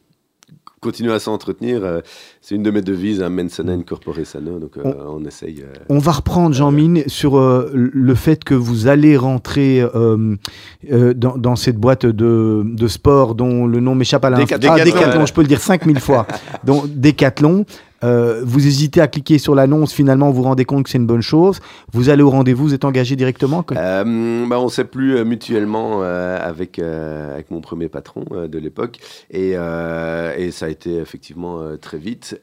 [0.81, 2.01] continue à s'entretenir.
[2.39, 5.65] C'est une de mes devises, un mens sana corpore sano, donc on, essaye.
[5.89, 7.39] on va reprendre, Jean-Mine, sur
[7.73, 13.79] le fait que vous allez rentrer dans, dans, cette boîte de, de, sport dont le
[13.79, 14.55] nom m'échappe à l'instant.
[14.69, 16.27] Ah, Décathlon, je peux le dire 5000 fois.
[16.63, 17.65] donc, Décathlon.
[18.03, 21.07] Euh, vous hésitez à cliquer sur l'annonce, finalement vous vous rendez compte que c'est une
[21.07, 21.59] bonne chose.
[21.93, 25.25] Vous allez au rendez-vous, vous êtes engagé directement euh, bah, On ne sait plus euh,
[25.25, 28.99] mutuellement avec, avec mon premier patron de l'époque.
[29.31, 32.39] Et, et, ça a été effectivement très vite.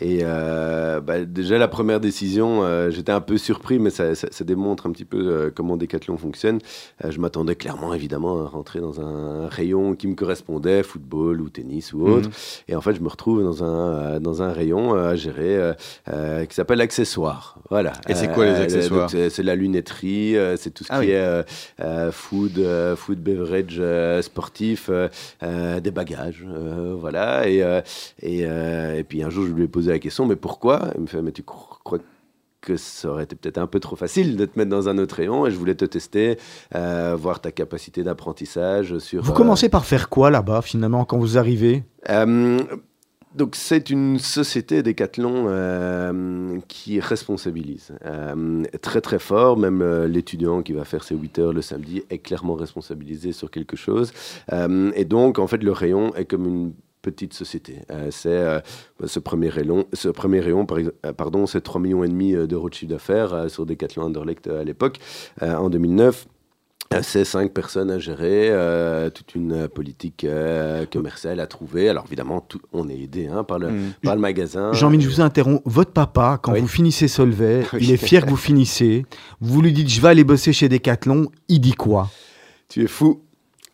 [0.00, 4.92] et bah, déjà la première décision, j'étais un peu surpris, mais ça, ça, démontre un
[4.92, 6.58] petit peu comment Decathlon fonctionne.
[7.06, 11.92] je m'attendais clairement évidemment à rentrer dans un rayon qui me correspondait, football ou tennis
[11.92, 12.28] ou autre.
[12.28, 12.34] Mhm.
[12.68, 15.72] Et en fait je me retrouve dans un, dans un rayon euh, à gérer euh,
[16.08, 17.58] euh, qui s'appelle accessoires.
[17.70, 17.92] Voilà.
[18.08, 22.64] Et c'est quoi les accessoires C'est la lunetterie, c'est tout ce ah qui est food,
[22.96, 23.80] food beverage
[24.22, 24.90] sportif,
[25.40, 26.44] des bagages,
[26.98, 27.48] voilà.
[27.48, 27.64] Et,
[28.22, 30.90] et, et, puis un jour, je lui ai posé la question, mais pourquoi?
[30.96, 31.98] Il me fait, mais tu crois
[32.60, 35.16] que ça aurait été peut-être un peu trop facile de te mettre dans un autre
[35.16, 36.38] rayon et je voulais te tester,
[36.72, 39.22] voir ta capacité d'apprentissage sur...
[39.22, 41.84] Vous commencez par faire quoi là-bas finalement quand vous arrivez?
[43.34, 49.56] Donc c'est une société Decathlon euh, qui responsabilise euh, très très fort.
[49.56, 53.50] Même euh, l'étudiant qui va faire ses 8 heures le samedi est clairement responsabilisé sur
[53.50, 54.12] quelque chose.
[54.50, 57.78] et donc en fait le rayon est comme une petite société.
[58.10, 58.62] c'est
[59.04, 60.66] ce premier rayon, ce premier rayon
[61.16, 64.98] pardon, c'est 3 millions et demi d'euros de chiffre d'affaires sur Decathlon Anderlecht à l'époque
[65.40, 66.26] en 2009
[67.02, 71.88] c'est cinq personnes à gérer, euh, toute une politique euh, commerciale à trouver.
[71.88, 73.92] Alors évidemment, tout, on est aidé hein, par, le, mm.
[74.02, 74.72] par le magasin.
[74.72, 75.62] Jean-Michel, je vous interromps.
[75.64, 79.06] Votre papa, quand vous finissez Solvay, il est fier que vous finissez.
[79.40, 81.30] Vous lui dites, je vais aller bosser chez Decathlon.
[81.48, 82.10] Il dit quoi?
[82.68, 83.22] Tu es fou.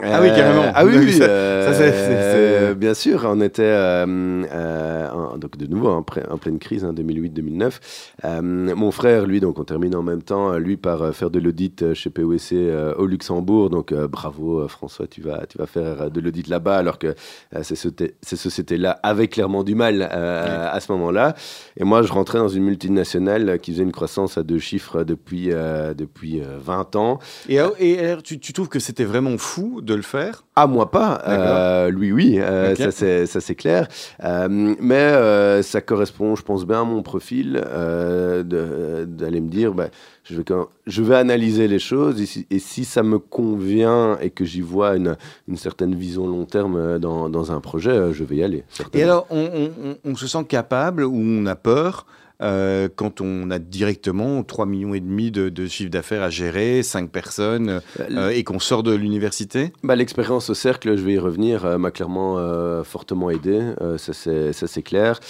[0.02, 0.64] Ah oui, carrément.
[0.64, 3.26] Euh, ah oui, ça, euh, bien sûr.
[3.26, 8.74] On était euh, donc de nouveau en, pleine crise, hein, 2008-2009.
[8.74, 12.10] mon frère, lui, donc on termine en même temps, lui par faire de l'audit chez
[12.10, 12.52] POC
[12.98, 13.70] au Luxembourg.
[13.70, 17.14] Donc bravo François, tu vas, tu vas faire de l'audit là-bas, alors que
[17.62, 21.34] ces sociétés-là avaient clairement du mal à ce moment-là.
[21.78, 25.48] Et moi, je rentrais dans une multinationale qui faisait une croissance à deux chiffres depuis,
[25.48, 27.18] depuis 20 ans.
[27.48, 31.22] Et, et tu, tu trouves que c'était vraiment fou de le faire Ah, moi pas.
[31.26, 33.88] Euh, lui, oui, euh, ça c'est clair.
[34.22, 39.88] Euh, mais ça correspond, je pense, bien à mon profil d'aller me dire, bah,
[40.24, 40.44] je, vais
[40.86, 42.20] je vais analyser les choses
[42.50, 45.16] et si, ça me convient et que j'y vois une,
[45.48, 48.64] une, certaine vision long terme dans, dans, un projet, je vais y aller.
[48.92, 49.70] Et alors, on,
[50.04, 52.06] on, se sent capable ou on a peur
[52.42, 56.82] euh, quand on a directement 3 millions et demi de, de chiffre d'affaires à gérer,
[56.82, 61.18] 5 personnes, euh, et qu'on sort de l'université bah, L'expérience au cercle, je vais y
[61.18, 62.36] revenir, euh, m'a clairement
[62.84, 63.60] fortement aidé,
[63.96, 65.20] ça c'est clair.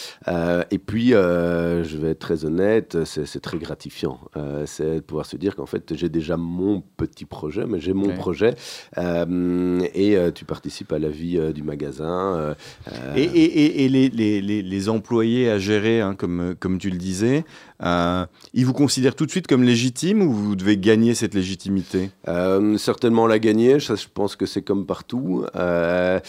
[0.71, 4.21] et puis, je vais être très honnête, c'est très gratifiant.
[4.65, 8.15] c'est de pouvoir se dire qu'en fait, j'ai déjà mon petit projet, mais j'ai mon
[8.15, 8.55] projet,
[8.97, 12.55] et tu participes à la vie du magasin.
[13.17, 17.45] Et, et, et les, les, les, employés à gérer, hein, comme, comme tu le disait,
[17.83, 22.11] euh, ils vous considèrent tout de suite comme légitime ou vous devez gagner cette légitimité?
[22.29, 25.45] Euh, Certainement la gagner, ça, je pense que c'est comme partout.
[25.57, 26.21] Euh,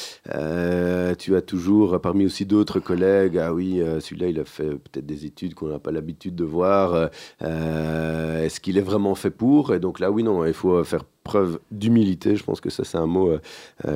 [1.18, 5.26] tu as toujours, parmi aussi d'autres collègues, ah oui, celui-là il a fait peut-être des
[5.26, 7.10] études qu'on n'a pas l'habitude de voir.
[7.42, 9.74] Est-ce qu'il est vraiment fait pour?
[9.74, 12.36] Et donc là, oui, non, il faut faire preuve d'humilité.
[12.36, 13.38] Je pense que ça, c'est un mot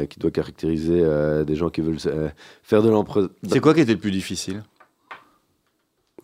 [0.10, 1.04] qui doit caractériser
[1.46, 2.00] des gens qui veulent
[2.64, 3.30] faire de l'emploi.
[3.50, 4.64] C'est quoi qui était le plus difficile?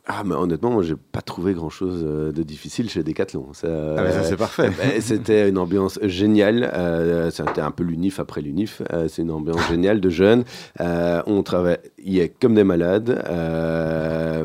[0.10, 3.50] Ah, mais honnêtement, moi, j'ai pas trouvé grand chose euh, de difficile chez Decathlon.
[3.52, 4.70] Ça, ah, mais ça c'est parfait.
[4.78, 6.72] Ben, c'était une ambiance géniale.
[6.74, 8.82] Euh, c'était un peu l'unif après l'unif.
[8.94, 10.46] Euh, c'est une ambiance géniale de jeunes.
[10.80, 13.22] on travaillait comme des malades,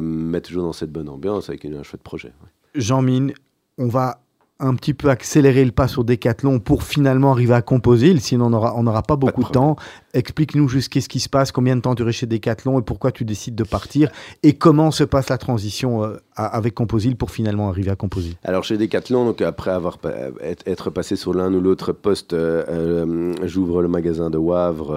[0.03, 2.33] mais toujours dans cette bonne ambiance avec un chouette projet.
[2.75, 3.33] Jean-Mine,
[3.79, 4.19] on va
[4.63, 8.83] un petit peu accélérer le pas sur Decathlon pour finalement arriver à composer, sinon on
[8.83, 9.77] n'aura pas beaucoup de, temps.
[10.15, 13.25] Explique-nous juste qu'est-ce qui se passe, combien de temps tu chez Decathlon et pourquoi tu
[13.25, 14.11] décides de partir
[14.43, 18.63] et comment se passe la transition euh, avec Composil pour finalement arriver à Composil Alors
[18.63, 19.97] chez Decathlon, donc après avoir
[20.67, 22.37] être passé sur l'un ou l'autre poste,
[23.43, 24.89] j'ouvre le magasin de Wavre,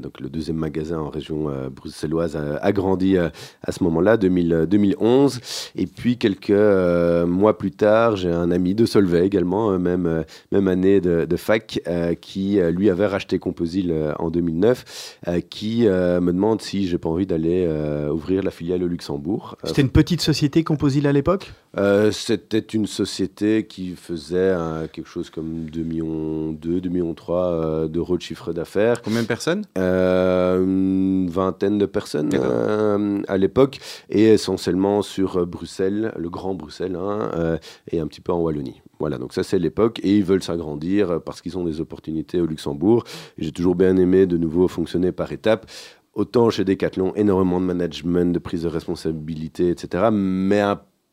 [0.00, 5.40] donc le deuxième magasin en région bruxelloise, agrandi à ce moment-là, 2011.
[5.76, 11.00] Et puis quelques mois plus tard, j'ai un ami de Solvay également, même, même année
[11.00, 11.80] de, de fac,
[12.20, 15.18] qui lui avait racheté Composil en 2009,
[15.50, 19.56] qui me demande si j'ai pas envie d'aller euh, ouvrir la filiale au Luxembourg.
[19.64, 21.52] Euh, C'était une petite société Composil à l'époque?
[21.76, 24.54] Euh, C'était une société qui faisait
[24.92, 29.02] quelque chose comme 2 millions 2, 2 millions 3 d'euros de chiffre d'affaires.
[29.02, 29.64] Combien de personnes?
[29.76, 33.78] Une vingtaine de personnes à l'époque
[34.10, 37.58] et essentiellement sur Bruxelles, le Grand Bruxelles hein,
[37.90, 38.80] et un petit peu en Wallonie.
[39.00, 42.46] Voilà, donc ça c'est l'époque et ils veulent s'agrandir parce qu'ils ont des opportunités au
[42.46, 43.04] Luxembourg.
[43.38, 45.70] J'ai toujours bien aimé de nouveau fonctionner par étapes.
[46.14, 50.08] Autant chez Decathlon, énormément de management, de prise de responsabilité, etc.
[50.10, 50.60] Mais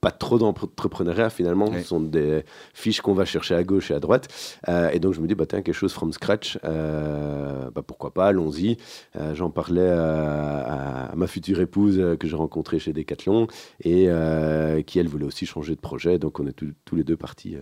[0.06, 1.74] pas trop d'entrepreneuriat finalement.
[1.74, 2.44] Ce sont des
[2.76, 4.28] fiches qu'on va chercher à gauche et à droite.
[4.70, 8.14] Euh, et donc je me dis, bah, tiens, quelque chose from scratch, euh, bah, pourquoi
[8.14, 8.78] pas, allons-y.
[9.16, 13.48] Euh, j'en parlais à, ma future épouse que j'ai rencontrée chez Decathlon
[13.84, 14.08] et
[14.86, 16.20] qui, elle, voulait aussi changer de projet.
[16.20, 17.58] Donc on est tous les deux partis.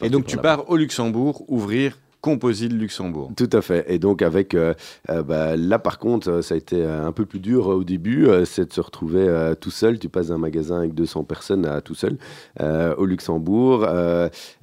[0.00, 3.32] et donc tu pars au Luxembourg ouvrir Composite Luxembourg.
[3.36, 3.84] Tout à fait.
[3.88, 4.74] Et donc avec euh,
[5.10, 8.28] euh, bah, là par contre, euh, ça a été un peu plus dur au début,
[8.44, 9.98] c'est de se retrouver tout seul.
[9.98, 12.16] Tu passes d'un magasin avec 200 personnes à tout seul
[12.60, 13.84] au Luxembourg.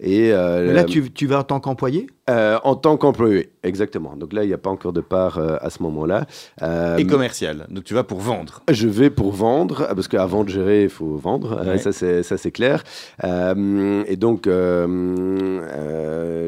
[0.01, 2.07] et là, tu, tu vas en tant qu'employé?
[2.29, 4.15] Euh, en tant qu'employé, exactement.
[4.15, 6.27] Donc là, il n'y a pas encore de part euh, à ce moment-là.
[6.61, 7.65] Euh, et commercial.
[7.69, 8.61] Donc tu vas pour vendre.
[8.69, 11.59] Je vais pour vendre, parce qu'avant de gérer, il faut vendre.
[11.77, 12.83] ça, c'est, ça, c'est clair.
[13.23, 16.47] et donc, le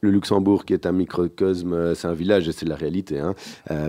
[0.00, 3.18] Luxembourg, qui est un microcosme, c'est un village et c'est la réalité.
[3.18, 3.34] Hein.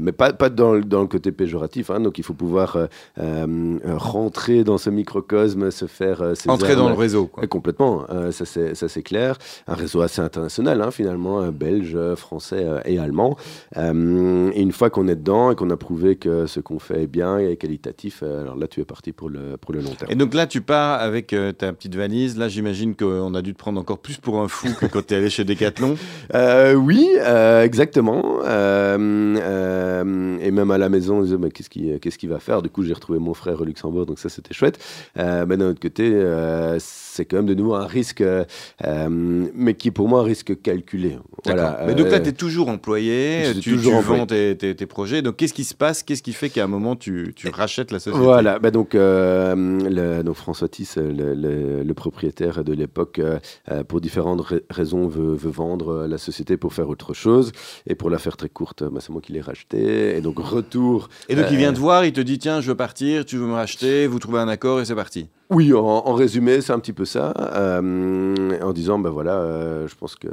[0.02, 1.90] mais pas, pas dans, le, dans le côté péjoratif.
[1.90, 2.00] Hein.
[2.00, 2.78] Donc il faut pouvoir
[3.18, 6.24] rentrer dans ce microcosme, se faire...
[6.48, 7.28] Entrer dans le réseau.
[7.28, 7.48] Quoi.
[7.48, 8.06] complètement.
[8.32, 9.38] ça, c'est, ça, c'est clair.
[9.68, 13.38] Un réseau assez international, hein, finalement euh, belge, français euh, et allemand.
[13.78, 17.04] Euh, et une fois qu'on est dedans et qu'on a prouvé que ce qu'on fait
[17.04, 20.12] est bien et qualitatif, alors là, tu es parti pour le, pour le long terme.
[20.12, 22.38] Et donc là, tu pars avec ta petite valise.
[22.38, 25.14] Là, j'imagine qu'on a dû te prendre encore plus pour un fou que quand tu
[25.14, 25.96] es allé chez Decathlon.
[26.78, 27.10] oui,
[27.64, 28.42] exactement.
[28.44, 28.98] et
[30.52, 32.62] même à la maison, on disait, mais qu'est-ce qu'il qu'est-ce qu'il va faire?
[32.62, 34.80] Du coup, j'ai retrouvé mon frère au Luxembourg, donc ça, c'était chouette.
[35.16, 36.12] mais d'un autre côté,
[37.20, 38.24] c'est quand même de nouveau un risque,
[38.86, 41.18] mais qui pour moi un risque calculé.
[41.44, 41.84] Voilà.
[41.86, 45.22] Mais donc là, tu es toujours employé, tu, toujours vends tes, projets.
[45.22, 46.02] Donc qu'est-ce qui se passe?
[46.04, 48.24] Qu'est-ce qui fait qu'à un moment, tu, rachètes la société?
[48.24, 53.40] Voilà, bah donc, euh, François Tiss, le, propriétaire de l'époque, euh,
[53.72, 57.52] euh, pour différentes raisons, veut, vendre la société pour faire autre chose.
[57.88, 60.16] Et pour la faire très courte, bah, c'est moi qui l'ai racheté.
[60.16, 61.10] Et donc, retour.
[61.28, 63.48] Et donc, il vient te voir, il te dit tiens, je veux partir, tu veux
[63.48, 65.28] me racheter, vous trouvez un accord et c'est parti.
[65.50, 67.34] Oui, en, résumé, c'est un petit peu ça,
[67.82, 70.30] en disant, ben voilà, je pense qu'il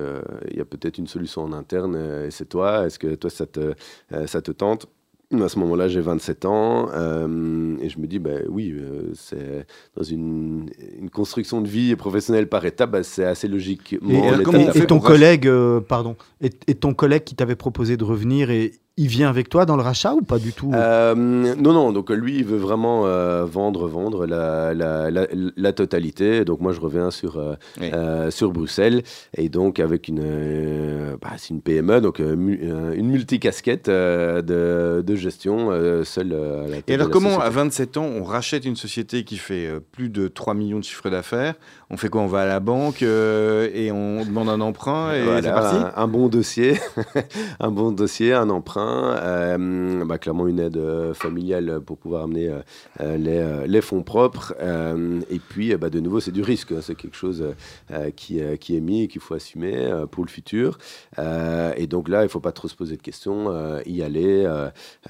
[0.54, 2.86] y a peut-être une solution en interne euh, et c'est toi.
[2.86, 3.74] Est-ce que toi, ça te,
[4.12, 4.86] euh, ça te tente?
[5.32, 8.76] À ce moment-là, j'ai 27 ans euh, et je me dis, bah, oui,
[9.14, 13.94] c'est dans une, une, construction de vie professionnelle par étape, bah, c'est assez logique.
[13.94, 15.50] Et, ton collègue,
[15.88, 19.66] pardon, et, et, ton collègue qui t'avait proposé de revenir et il vient avec toi
[19.66, 20.70] dans le rachat ou pas du tout?
[20.74, 21.92] Euh, Non, non.
[21.92, 26.44] Donc lui, il veut vraiment euh, vendre, vendre la, la, la, totalité.
[26.46, 29.02] Donc moi, je reviens sur euh, sur Bruxelles
[29.36, 35.70] et donc avec une bah, c'est une PME, donc une multicasquette de, de gestion
[36.04, 36.34] seule.
[36.86, 40.54] et alors comment à 27 ans on rachète une société qui fait plus de 3
[40.54, 41.54] millions de chiffres d'affaires
[41.88, 45.50] On fait quoi On va à la banque et on demande un emprunt et c'est
[45.50, 45.76] parti.
[45.94, 46.78] un bon dossier,
[47.60, 49.16] un bon dossier, un emprunt.
[49.16, 52.50] Euh, bah, clairement une aide euh, familiale pour pouvoir amener
[53.00, 54.54] euh, les, fonds propres.
[55.30, 56.72] et puis, bah, de nouveau, c'est du risque.
[56.72, 56.80] Hein.
[56.80, 57.44] c'est quelque chose
[58.16, 60.78] qui, qui, est mis et qu'il faut assumer pour le futur.
[61.18, 63.52] et donc là, il ne faut pas trop se poser de questions,
[63.86, 64.48] y aller,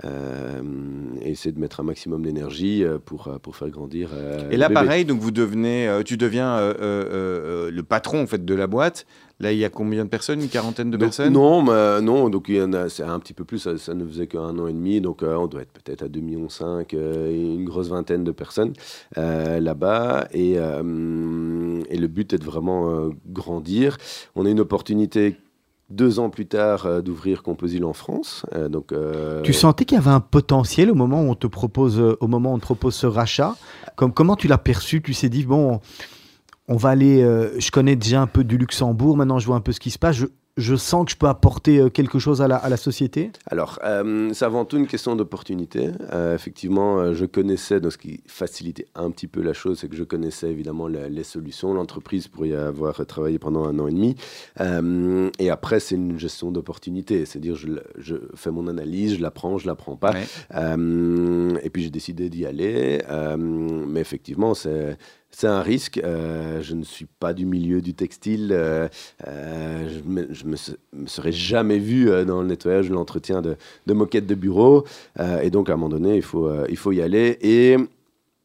[0.05, 4.11] et essayer de mettre un maximum d'énergie pour, pour faire grandir.
[4.51, 9.07] et là, pareil, donc vous devenez, tu deviens le patron en fait de la boîte.
[9.39, 10.41] Là, il y a combien de personnes?
[10.41, 11.33] Une quarantaine de personnes?
[11.33, 12.51] Non, mais, non donc
[12.89, 15.47] c'est un petit peu plus, ça, ne faisait qu'un an et demi, donc euh, on
[15.47, 16.49] doit être peut-être à 2,5 millions,
[16.95, 18.73] euh, une grosse vingtaine de personnes
[19.19, 20.29] euh, là-bas.
[20.33, 23.99] Et, et, le but est de vraiment grandir.
[24.37, 25.37] On a une opportunité
[25.91, 28.45] deux ans plus tard d'ouvrir Composil en France.
[28.69, 28.93] donc,
[29.45, 32.53] Tu sentais qu'il y avait un potentiel au moment où on te propose, au moment
[32.53, 33.55] où on te propose ce rachat?
[33.97, 35.03] Comme, Comment tu l'as perçu?
[35.03, 35.81] Tu t'es dit, bon
[36.69, 37.23] on va aller.
[37.23, 39.17] Euh, je connais déjà un peu du Luxembourg.
[39.17, 40.17] Maintenant, je vois un peu ce qui se passe.
[40.59, 43.79] je sens que je peux apporter euh, quelque chose à la, à la société Alors,
[43.85, 45.91] euh, c'est avant tout une question d'opportunité.
[46.15, 49.97] Euh, effectivement, je connaissais, donc ce qui facilitait un petit peu la chose, c'est que
[49.97, 53.93] je connaissais évidemment la- les solutions, l'entreprise pour y avoir travaillé pendant un an et
[53.93, 54.17] demi.
[54.63, 57.27] Euh, et après, c'est une gestion d'opportunité.
[57.27, 60.13] C'est-à-dire, je, fais mon analyse, je la prends, je la prends pas.
[60.13, 60.25] Ouais.
[60.55, 63.03] Euh, et puis j'ai décidé d'y aller.
[63.11, 64.97] Euh, mais effectivement, c'est.
[65.39, 65.99] C'est un risque.
[66.03, 68.53] Euh, je ne suis pas du milieu du textile.
[68.53, 68.89] Euh,
[69.29, 73.59] euh, je je me se- me serais jamais vu dans le nettoyage, l'entretien de,
[73.93, 74.87] moquettes de bureau.
[75.43, 77.77] Et donc, à un moment donné, il faut, il faut y aller et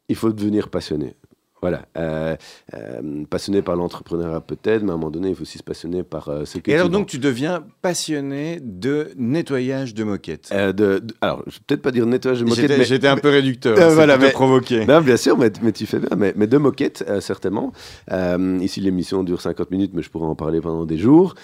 [0.09, 1.15] il faut devenir passionné.
[1.61, 1.83] Voilà.
[1.97, 2.35] Euh,
[2.73, 6.01] euh, passionné par l'entrepreneuriat peut-être, mais à un moment donné, il faut aussi se passionner
[6.03, 10.49] par euh, ce que Et alors donc tu deviens passionné de nettoyage de moquettes.
[10.51, 13.07] Euh, de, de- alors, je vais peut-être pas dire nettoyage de moquettes, J'étais mais j'étais
[13.07, 14.85] un peu réducteur, c'est voilà, mais- provoquer.
[14.85, 16.09] Non, bien sûr, mais, mais tu fais bien.
[16.17, 17.71] Mais, mais deux moquettes, certainement.
[18.11, 21.35] Ici, l'émission dure 50 minutes, mais je pourrais en parler pendant des jours.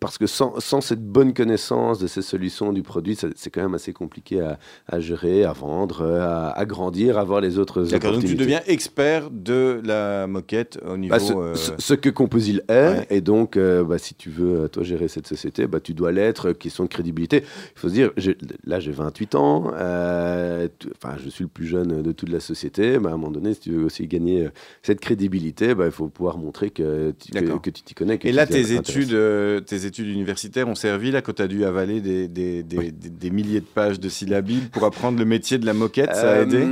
[0.00, 3.62] Parce que sans, sans cette bonne connaissance de ces solutions du produit, ça- c'est quand
[3.62, 7.82] même assez compliqué à, à gérer, à vendre, à, à grandir, à voir les autres
[7.82, 11.12] donc tu deviens expert de la moquette au niveau...
[11.12, 13.06] Bah, ce, euh, ce- ce que Composil est, ouais.
[13.10, 16.12] et donc, euh, bah, si tu veux, euh, toi, gérer cette société, bah, tu dois
[16.12, 17.42] l'être, question de crédibilité.
[17.76, 18.10] Il faut se dire,
[18.64, 22.96] là, j'ai 28 ans, enfin, je suis le plus jeune de toute la société, à
[22.96, 24.48] un moment donné, si tu veux aussi gagner
[24.82, 27.62] cette crédibilité, bah, il faut pouvoir montrer que, tu- que, D'accord.
[27.62, 28.18] que tu t'y connais.
[28.18, 29.16] que Et tu là, tes études,
[29.66, 32.92] tes études universitaires ont servi là quand tu as dû avaler des, des, des, Oui.
[32.92, 36.32] des- des milliers de pages de syllabiles pour apprendre le métier de la moquette, ça
[36.32, 36.66] a aidé?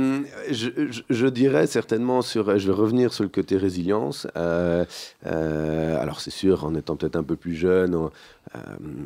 [0.51, 2.57] je, je- je dirais certainement sur.
[2.57, 4.27] Je vais revenir sur le côté résilience.
[4.37, 4.85] Euh,
[5.25, 8.05] euh, alors, c'est sûr, en étant peut-être un peu plus jeune, on,
[8.55, 8.59] euh,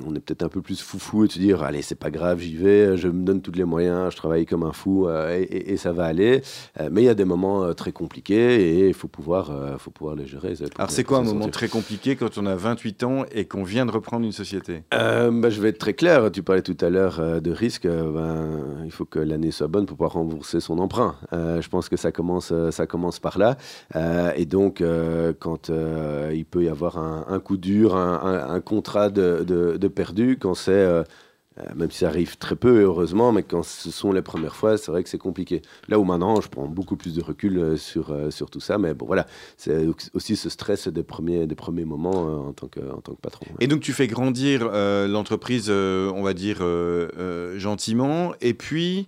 [0.08, 2.55] on est peut-être un peu plus foufou et se dire allez, c'est pas grave, j'y
[2.55, 5.77] vais, je me donne tous les moyens, je travaille comme un fou et, et- et
[5.77, 6.41] ça va aller.
[6.91, 10.25] Mais il y a des moments très compliqués et il faut pouvoir, faut pouvoir les
[10.25, 10.53] gérer.
[10.77, 13.86] Alors c'est quoi un moment très compliqué quand on a 28 ans et qu'on vient
[13.86, 14.84] de reprendre une société?
[14.91, 16.31] Bah, je vais être très clair.
[16.31, 17.88] Tu parlais tout à l'heure de risque.
[17.88, 21.15] ben, il faut que l'année soit bonne pour pouvoir rembourser son emprunt.
[21.31, 23.58] Je pense que ça commence, euh, ça commence par là.
[23.95, 29.88] Euh, et donc, euh, quand il peut y avoir un, coup dur, un, contrat de,
[29.88, 31.04] perdu, quand c'est,
[31.76, 34.91] même si ça arrive très peu, heureusement, mais quand ce sont les premières fois, c'est
[34.91, 35.62] vrai que c'est compliqué.
[35.88, 38.78] Là où maintenant, je prends beaucoup plus de recul sur, sur tout ça.
[38.78, 39.26] Mais bon, voilà,
[39.58, 43.21] c'est aussi ce stress des premiers, des premiers moments en, tant que, en tant que
[43.21, 43.45] patron.
[43.60, 44.69] Et donc tu fais grandir
[45.08, 46.63] l'entreprise, on va dire,
[47.58, 48.34] gentiment.
[48.41, 49.08] Et puis,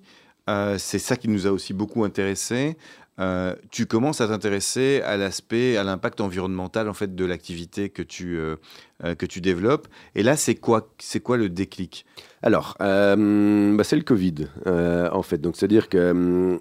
[0.78, 2.78] c'est ça qui nous a aussi beaucoup intéressés.
[3.20, 8.04] Euh, tu commences à t'intéresser à l'aspect, à l'impact environnemental en fait de l'activité que
[8.04, 8.58] tu euh,
[9.04, 9.88] euh, que tu développes.
[10.14, 12.06] Et là, c'est quoi, c'est quoi le déclic?
[12.44, 15.40] Alors, euh, bah, c'est le Covid, euh, en fait.
[15.40, 15.98] Donc, c'est-à-dire que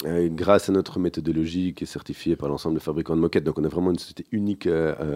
[0.07, 3.59] euh, grâce à notre méthodologie qui est certifiée par l'ensemble des fabricants de moquettes, donc
[3.59, 4.69] on est vraiment une société unique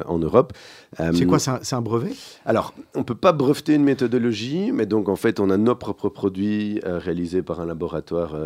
[0.06, 0.52] en Europe.
[1.00, 2.12] Euh, C'est quoi C'est un, c'est un brevet?
[2.44, 6.10] Alors, on peut pas breveter une méthodologie, mais donc en fait, on a nos propres
[6.10, 8.36] produits euh, réalisés par un laboratoire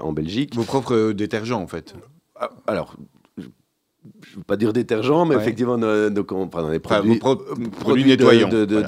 [0.00, 0.56] en Belgique.
[0.56, 1.94] Vos propres détergents en fait.
[2.40, 2.96] Ah, Alors,
[4.22, 5.42] je ne veux pas dire détergent, mais Ouais.
[5.42, 5.78] effectivement,
[6.10, 8.86] donc on des produits, euh, produits de- nettoyants, de, de, voilà.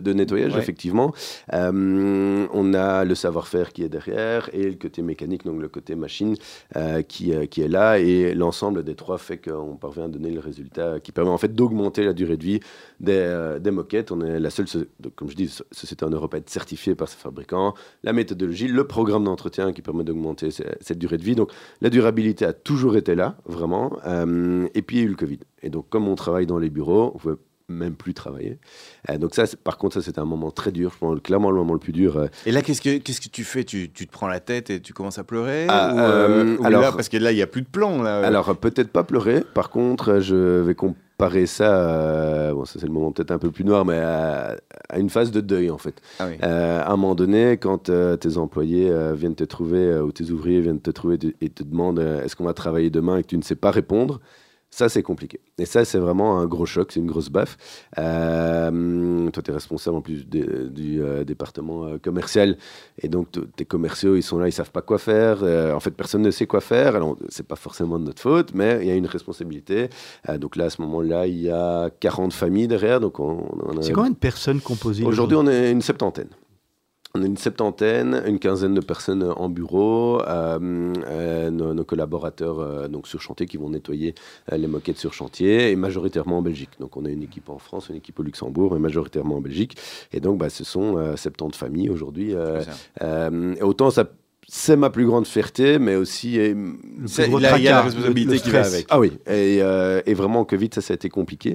[0.00, 0.58] de- nettoyage, Ouais.
[0.60, 1.12] effectivement.
[1.52, 5.94] Euh, on a le savoir-faire qui est derrière et le côté mécanique, donc le côté
[5.94, 6.34] machine
[6.76, 7.98] euh, qui, euh, qui est là.
[7.98, 11.54] Et l'ensemble des trois fait qu'on parvient à donner le résultat qui permet en fait
[11.54, 12.60] d'augmenter la durée de vie
[13.00, 14.12] des, des moquettes.
[14.12, 14.66] On est la seule,
[15.00, 17.74] donc, comme je dis, so- société en Europe à être certifiée par ses fabricants.
[18.04, 21.34] La méthodologie, le programme d'entretien qui permet d'augmenter ce- cette durée de vie.
[21.34, 23.92] Donc la durabilité a toujours été là, vraiment.
[24.74, 25.38] Et puis il y a eu le Covid.
[25.62, 27.34] Et donc comme on travaille dans les bureaux, on pouvait
[27.70, 28.58] même plus travailler.
[29.10, 30.90] Euh, donc ça, par contre, ça c'était un moment très dur.
[30.94, 32.16] Je pense clairement le moment le plus dur.
[32.16, 33.62] euh, Et là, qu'est-ce que qu'est-ce que tu fais?
[33.64, 35.66] Tu, tu te prends la tête et tu commences à pleurer?
[35.68, 38.02] Ah, ou, euh, ou alors- là, parce que là, il y a plus de plan
[38.02, 38.20] là.
[38.26, 39.44] Alors, peut-être pas pleurer.
[39.52, 43.64] Par contre, je vais comparer ça, bon, ça c'est le moment peut-être un peu plus
[43.64, 44.56] noir, mais à,
[44.88, 46.00] à une phase de deuil en fait.
[46.20, 46.36] Ah oui.
[46.40, 50.90] À un moment donné, quand tes employés viennent te trouver, ou tes ouvriers viennent te
[50.90, 53.70] trouver et te demandent est-ce qu'on va travailler demain et que tu ne sais pas
[53.70, 54.20] répondre,
[54.70, 55.40] ça c'est compliqué.
[55.58, 57.56] Et ça c'est vraiment un gros choc, c'est une grosse baffe.
[57.98, 62.56] Euh, toi tu es responsable en plus du euh, département euh, commercial
[63.00, 65.42] et donc tes commerciaux ils sont là, ils savent pas quoi faire.
[65.74, 66.96] En fait personne ne sait quoi faire.
[66.96, 69.88] Alors c'est pas forcément de notre faute, mais il y a une responsabilité.
[70.38, 73.82] Donc là à ce moment-là il y a 40 familles derrière, donc on, on a-
[73.82, 76.28] C'est combien de personnes composées Aujourd'hui, on est une septantaine.
[77.14, 82.58] On est une septantaine, une quinzaine de personnes en bureau, euh, euh, nos, nos collaborateurs
[82.60, 84.14] euh, donc sur chantier qui vont nettoyer
[84.52, 86.70] euh, les moquettes sur chantier, et majoritairement en Belgique.
[86.80, 89.76] Donc on a une équipe en France, une équipe au Luxembourg, et majoritairement en Belgique.
[90.12, 92.34] Et donc bah, ce sont euh, 70 familles aujourd'hui.
[92.34, 92.62] euh,
[93.00, 94.04] euh, autant ça,
[94.50, 98.86] c'est ma plus grande fierté, mais aussi il y a la responsabilité qui va avec.
[98.88, 101.54] Ah oui, et, euh, et, vraiment Covid, ça, ça a été compliqué.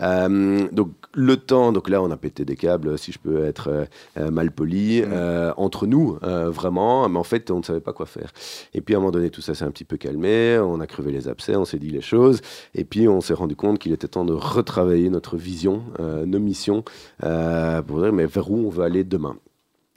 [0.00, 3.86] Euh, donc le temps, donc là, on a pété des câbles, si je peux être
[4.16, 5.54] euh, mal poli, mm.
[5.56, 8.32] entre nous, vraiment, mais en fait, on ne savait pas quoi faire.
[8.74, 10.86] Et puis à un moment donné, tout ça s'est un petit peu calmé, on a
[10.88, 12.40] crevé les abcès, on s'est dit les choses,
[12.74, 16.82] et puis on s'est rendu compte qu'il était temps de retravailler notre vision, nos missions,
[17.20, 19.36] pour dire mais vers où on veut aller demain.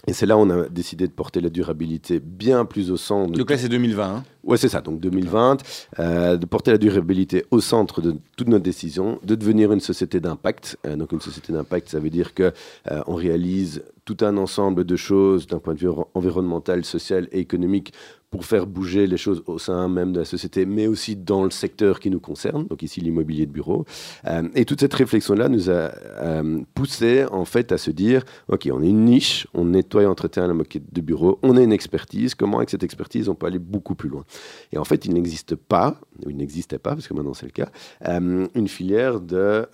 [0.08, 3.32] Et c'est là où on a décidé de porter la durabilité bien plus au centre.
[3.32, 4.04] Donc là, c'est 2020.
[4.04, 5.58] Hein oui, c'est ça, donc 2020,
[5.98, 10.20] euh, de porter la durabilité au centre de toutes nos décisions, de devenir une société
[10.20, 10.78] d'impact.
[10.86, 12.52] Euh, donc une société d'impact, ça veut dire qu'on
[12.92, 17.40] euh, on réalise tout un ensemble de choses d'un point de vue environnemental, social et
[17.40, 17.92] économique
[18.36, 21.52] pour faire bouger les choses au sein même de la société, mais aussi dans le
[21.52, 23.86] secteur qui nous concerne, donc ici l'immobilier de bureau.
[24.28, 28.68] Euh, et toute cette réflexion-là nous a euh, poussé en fait à se dire, ok,
[28.74, 31.72] on est une niche, on nettoie et entretient la moquette de bureau, on a une
[31.72, 34.26] expertise, comment avec cette expertise on peut aller beaucoup plus loin?
[34.74, 37.54] Et en fait, il n'existe pas, ou il n'existait pas, parce que maintenant c'est le
[37.54, 37.70] cas,
[38.06, 39.66] euh, une filière de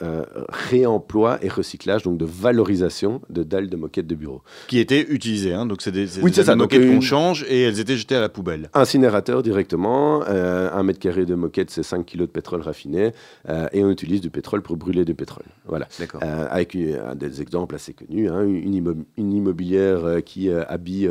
[0.70, 4.44] réemploi et recyclage, donc de valorisation de dalles de moquette de bureau.
[4.68, 7.98] Qui étaient utilisées, hein, donc c'est des, oui, des moquettes qu'on change et elles étaient
[7.98, 8.51] jetées à la poubelle.
[8.74, 13.12] Incinérateur directement, euh, un mètre carré de moquette, c'est 5 kg de pétrole raffiné,
[13.50, 15.46] euh, et on utilise du pétrole pour brûler du pétrole.
[15.66, 15.88] Voilà.
[16.22, 21.10] Euh, avec des exemples assez connus, hein, une, immobilière qui habille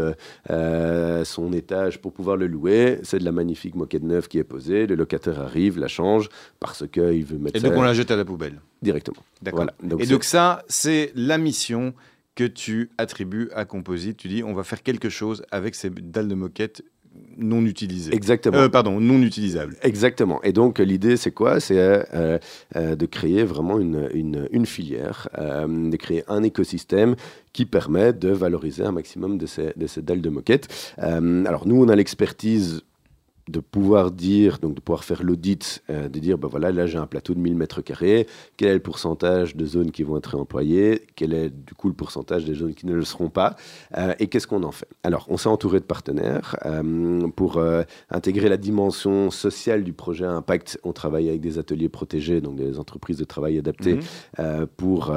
[0.49, 4.86] son étage pour pouvoir le louer, c'est de la magnifique moquette neuve qui est posée,
[4.86, 6.28] le locataire arrive, la change,
[6.59, 7.57] parce qu'il veut mettre...
[7.57, 9.22] Et donc on la jette à la poubelle Directement.
[9.43, 9.66] D'accord.
[9.99, 11.93] et donc ça, c'est la mission
[12.34, 14.16] que tu attribues à Composite.
[14.16, 16.82] Tu dis, on va faire quelque chose avec ces dalles de moquette
[17.37, 18.15] non utilisé.
[18.15, 18.59] Exactement.
[18.59, 19.77] Euh, pardon, non utilisable.
[19.83, 20.43] Exactement.
[20.43, 21.61] Et donc l'idée, c'est quoi?
[21.61, 22.39] C'est euh,
[22.77, 27.17] euh, de créer vraiment une, une, filière, de créer un écosystème
[27.53, 30.95] qui permet de valoriser un maximum de ces, de ces dalles de moquette.
[30.99, 32.83] alors nous, on a l'expertise
[33.51, 36.98] de pouvoir dire, donc de pouvoir faire l'audit, euh, de dire, ben voilà, là j'ai
[36.98, 38.26] un plateau de 1000 mètres carrés,
[38.57, 41.94] quel est le pourcentage de zones qui vont être réemployées, quel est du coup le
[41.94, 43.57] pourcentage des zones qui ne le seront pas,
[43.96, 44.88] euh, et qu'est-ce qu'on en fait?
[45.03, 47.61] Alors, on s'est entouré de partenaires euh, pour
[48.11, 50.78] intégrer la dimension sociale du projet Impact.
[50.84, 53.98] On travaille avec des ateliers protégés, donc des entreprises de travail adaptées
[54.38, 54.66] mhm.
[54.76, 55.12] pour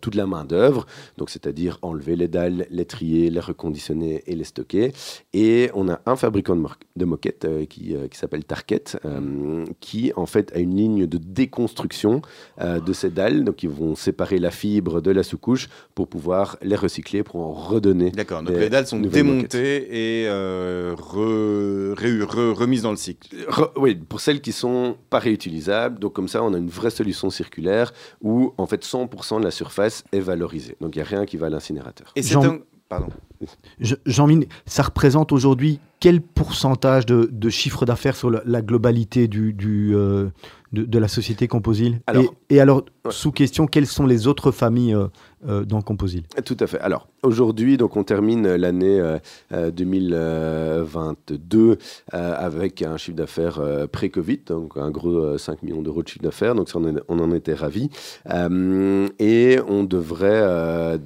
[0.00, 4.44] toute la main d'œuvre, donc c'est-à-dire enlever les dalles, les trier, les reconditionner et les
[4.44, 4.92] stocker.
[5.32, 6.62] Et on a un fabricant de,
[6.96, 7.46] de moquettes
[7.92, 12.22] euh, qui, s'appelle Tarket, euh, qui en fait a une ligne de déconstruction
[12.60, 13.44] euh, de ces dalles.
[13.44, 17.52] Donc ils vont séparer la fibre de la sous-couche pour pouvoir les recycler, pour en
[17.52, 18.10] redonner.
[18.10, 20.28] D'accord, donc les dalles sont démontées et
[22.60, 23.28] remises dans le cycle.
[23.76, 25.98] oui, pour celles qui sont pas réutilisables.
[25.98, 27.92] Donc comme ça, on a une vraie solution circulaire
[28.22, 30.76] où en fait 100% de la surface est valorisée.
[30.80, 32.12] Donc il n'y a rien qui va à l'incinérateur.
[32.16, 32.60] Et c'est un...
[32.90, 33.06] Pardon.
[34.04, 39.54] Jean-Mine, ça représente aujourd'hui quel pourcentage de, chiffre d'affaires sur la, globalité du,
[39.94, 40.28] euh,
[40.72, 42.00] de, la société Composil
[42.50, 45.06] et, alors, sous question, quelles sont les autres familles euh,
[45.48, 46.78] euh, dans Composil Tout à fait.
[46.80, 49.00] Alors, aujourd'hui, on termine l'année
[49.50, 51.78] 2022
[52.12, 56.68] avec un chiffre d'affaires pré-Covid, donc un gros 5 millions d'euros de chiffre d'affaires, donc
[56.74, 57.88] on, en était ravis.
[59.18, 60.98] et on devrait,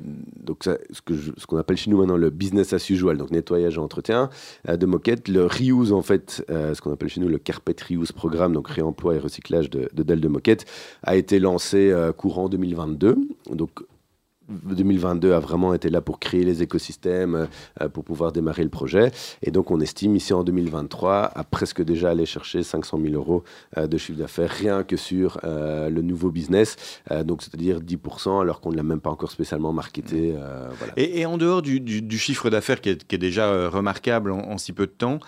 [0.42, 4.30] donc ce qu'on appelle chez nous maintenant le business as usual, donc nettoyage et entretien
[4.68, 8.52] de moquettes, le reuse en fait, ce qu'on appelle chez nous le carpet reuse programme,
[8.52, 10.66] donc réemploi et recyclage de, de dalles de moquette,
[11.04, 13.16] a été lancé courant 2022.
[13.52, 13.84] Donc
[14.48, 17.48] 2022 a vraiment été là pour créer les écosystèmes,
[17.80, 19.10] euh, pour pouvoir démarrer le projet.
[19.42, 23.44] Et donc, on estime ici en 2023 à presque déjà aller chercher 500 000 euros
[23.78, 26.76] euh, de chiffre d'affaires rien que sur euh, le nouveau business.
[27.24, 30.34] donc, c'est-à-dire 10%, alors qu'on ne l'a même pas encore spécialement marketé.
[30.78, 30.92] Voilà.
[30.96, 34.86] Et, en dehors du, du, chiffre d'affaires qui, qui est, déjà remarquable en, si peu
[34.86, 35.18] de temps,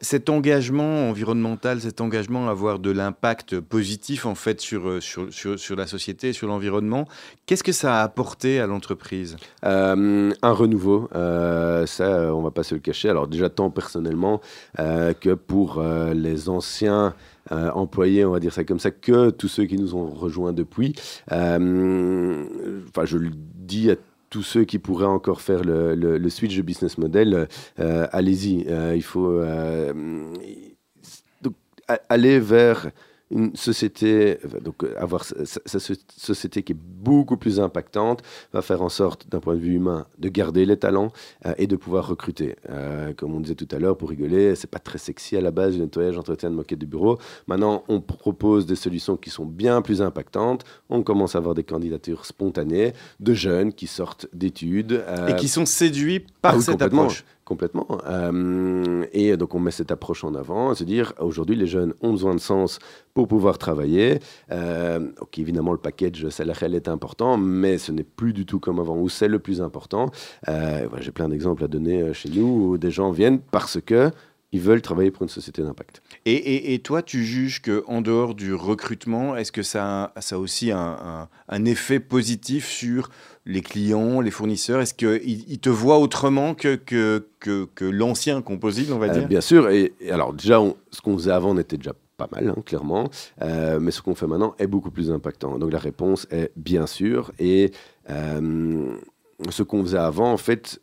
[0.00, 5.58] cet engagement environnemental, cet engagement à avoir de l'impact positif en fait sur, sur, sur,
[5.58, 7.06] sur la société, sur l'environnement,
[7.46, 12.62] qu'est-ce que ça a apporté à l'entreprise euh, Un renouveau, euh, ça, on va pas
[12.62, 13.08] se le cacher.
[13.08, 14.40] Alors déjà tant personnellement
[14.78, 15.82] euh, que pour
[16.14, 17.14] les anciens.
[17.50, 20.94] employés, on va dire ça comme ça, que tous ceux qui nous ont rejoints depuis.
[21.30, 23.96] Enfin, je le dis à
[24.30, 28.66] tous ceux qui pourraient encore faire le, switch de business model, allez-y.
[28.94, 29.40] il faut
[32.08, 32.88] aller vers
[33.30, 38.22] une société, donc euh, avoir sa, société qui est beaucoup plus impactante,
[38.52, 41.12] va faire en sorte, d'un point de vue humain, de garder les talents
[41.44, 42.56] euh, et de pouvoir recruter.
[42.70, 45.50] Euh, comme on disait tout à l'heure, pour rigoler, c'est pas très sexy à la
[45.50, 47.18] base, le nettoyage, entretien de moquette de bureau.
[47.48, 50.64] Maintenant, on propose des solutions qui sont bien plus impactantes.
[50.88, 55.04] On commence à avoir des candidatures spontanées de jeunes qui sortent d'études.
[55.28, 57.86] et qui sont séduits par ah cette approche Complètement.
[58.08, 62.10] Euh, et donc on met cette approche en avant, se dire aujourd'hui les jeunes ont
[62.10, 62.80] besoin de sens
[63.14, 64.18] pour pouvoir travailler.
[64.50, 68.98] Euh, évidemment le package salarial est important, mais ce n'est plus du tout comme avant
[68.98, 70.10] où c'est le plus important.
[70.48, 74.10] Euh, J'ai plein d'exemples à donner euh, chez nous où des gens viennent parce que
[74.52, 76.02] ils veulent travailler pour une société d'impact.
[76.24, 80.36] Et, et, et, toi, tu juges qu'en dehors du recrutement, est-ce que ça a, ça
[80.36, 83.10] a aussi un, un, un, effet positif sur
[83.44, 84.80] les clients, les fournisseurs?
[84.80, 89.24] Est-ce qu'ils ils te voient autrement que, que, que, que l'ancien composite, on va dire?
[89.24, 89.68] euh, Bien sûr.
[89.70, 93.10] Et, et alors déjà, on, ce qu'on faisait avant n'était déjà pas mal, hein, clairement.
[93.42, 95.58] Euh, mais ce qu'on fait maintenant est beaucoup plus impactant.
[95.58, 97.32] Donc la réponse est bien sûr.
[97.38, 97.72] Et
[98.08, 98.94] euh,
[99.50, 100.80] ce qu'on faisait avant, en fait,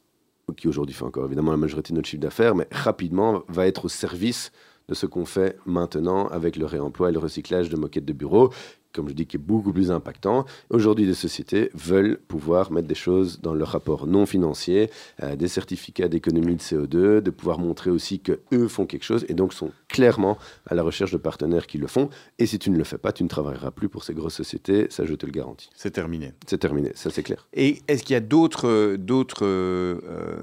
[0.54, 3.86] qui aujourd'hui fait encore évidemment la majorité de notre chiffre d'affaires, mais rapidement va être
[3.86, 4.52] au service
[4.88, 8.52] de ce qu'on fait maintenant avec le réemploi et le recyclage de moquettes de bureau,
[8.94, 10.46] comme je dis, qui est beaucoup plus impactant.
[10.70, 14.90] Aujourd'hui, des sociétés veulent pouvoir mettre des choses dans leur rapport non financier,
[15.22, 19.34] euh, des certificats d'économie de CO2, de pouvoir montrer aussi qu'eux font quelque chose et
[19.34, 22.10] donc sont clairement à la recherche de partenaires qui le font.
[22.40, 24.88] Et si tu ne le fais pas, tu ne travailleras plus pour ces grosses sociétés,
[24.90, 25.70] ça je te le garantis.
[25.76, 26.34] C'est terminé.
[26.48, 27.48] C'est terminé, ça c'est clair.
[27.54, 30.42] Et est-ce qu'il y a d'autres d'autres euh,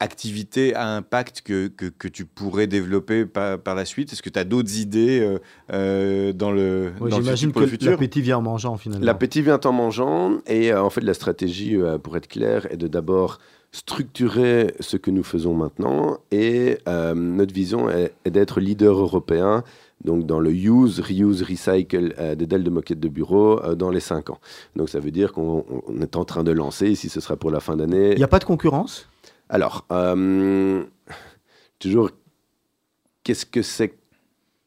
[0.00, 4.12] activités à impact que, que, que, tu pourrais développer par, par la suite?
[4.12, 5.38] Est-ce que tu as d'autres idées euh,
[5.72, 9.04] euh, dans le, ouais, dans J'imagine que l'appétit vient en mangeant finalement.
[9.04, 12.76] L'appétit vient en mangeant et euh, en fait la stratégie, euh, pour être clair, est
[12.76, 13.38] de d'abord
[13.72, 19.62] structurer ce que nous faisons maintenant et euh, notre vision est, est d'être leader européen
[20.04, 23.90] donc dans le use, reuse, recycle euh, des dalles de moquette de bureau euh, dans
[23.90, 24.38] les 5 ans.
[24.76, 25.64] Donc ça veut dire qu'on
[26.00, 28.12] est en train de lancer, ici ce sera pour la fin d'année.
[28.12, 29.08] Il n'y a pas de concurrence?
[29.48, 30.84] Alors, euh,
[31.78, 32.10] toujours,
[33.22, 33.94] qu'est-ce que c'est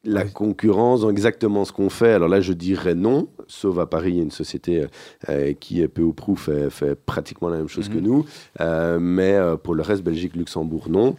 [0.04, 4.10] la concurrence dans exactement ce qu'on fait Alors là, je dirais non, sauf à Paris,
[4.10, 4.86] il y a une société
[5.28, 8.24] euh, qui, peu ou prou, fait, fait, pratiquement la même chose que nous.
[8.60, 11.14] Euh, mais euh, pour le reste, Belgique, Luxembourg, non.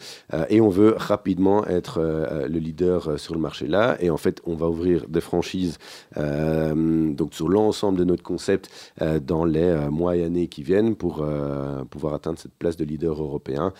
[0.49, 3.97] Et on veut rapidement être le leader sur le marché là.
[3.99, 5.77] Et en fait, on va ouvrir des franchises
[6.15, 8.69] donc sur l'ensemble de notre concept
[9.21, 11.25] dans les mois et années qui viennent pour
[11.89, 13.73] pouvoir atteindre cette place de leader européen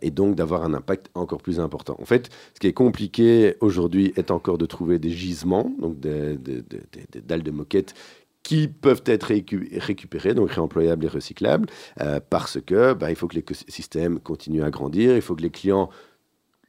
[0.00, 1.96] et donc d'avoir un impact encore plus important.
[2.00, 6.36] En fait, ce qui est compliqué aujourd'hui est encore de trouver des gisements, donc des,
[6.36, 7.94] des, des, des dalles de moquette
[8.42, 11.68] qui peuvent être récu récupérés, donc réemployables et recyclables,
[12.00, 15.50] euh, parce que bah, il faut que l'écosystème continue à grandir, il faut que les
[15.50, 15.90] clients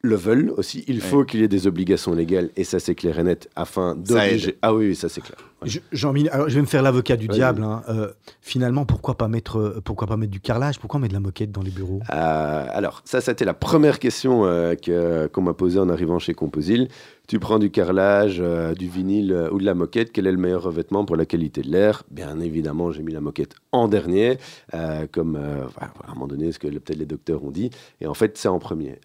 [0.01, 0.83] le veulent aussi.
[0.87, 3.95] Il faut qu'il y ait des obligations légales, et ça c'est clair et net, afin
[3.95, 4.57] d'obliger.
[4.61, 5.37] Ah oui, oui, ça c'est clair.
[5.65, 7.63] Je, Jean alors, je vais me faire l'avocat du diable.
[7.63, 7.83] Hein.
[7.89, 8.11] Euh,
[8.41, 10.79] finalement, pourquoi pas, mettre, pourquoi pas mettre du carrelage?
[10.79, 11.99] Pourquoi mettre de la moquette dans les bureaux?
[12.11, 16.33] Euh, Alors, ça, c'était la première question euh, qu'on qu m'a posée en arrivant chez
[16.33, 16.87] Composil.
[17.27, 20.37] Tu prends du carrelage, euh, du vinyle euh, ou de la moquette, quel est le
[20.37, 22.03] meilleur revêtement pour la qualité de l'air?
[22.11, 24.37] Bien évidemment, j'ai mis la moquette en dernier,
[24.73, 27.69] euh, comme à un moment donné, ce que peut-être les docteurs ont dit.
[28.01, 28.99] Et en fait, c'est en premier.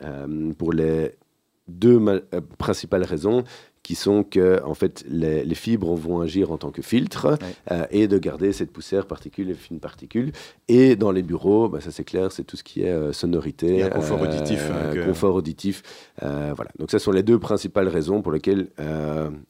[0.59, 1.13] pour les
[1.69, 2.01] deux
[2.57, 3.45] principales raisons,
[3.83, 7.55] qui sont que en fait les, les, fibres vont agir en tant que filtre ouais.
[7.73, 10.33] euh, et de garder cette poussière particule et fine particule.
[10.69, 13.81] Et dans les bureaux bah, ça c'est clair c'est tout ce qui est euh, sonorité
[13.81, 15.07] et confort auditif euh, que...
[15.07, 15.83] confort auditif
[16.21, 16.71] voilà.
[16.79, 18.69] Donc ce sont les deux principales raisons pour lesquelles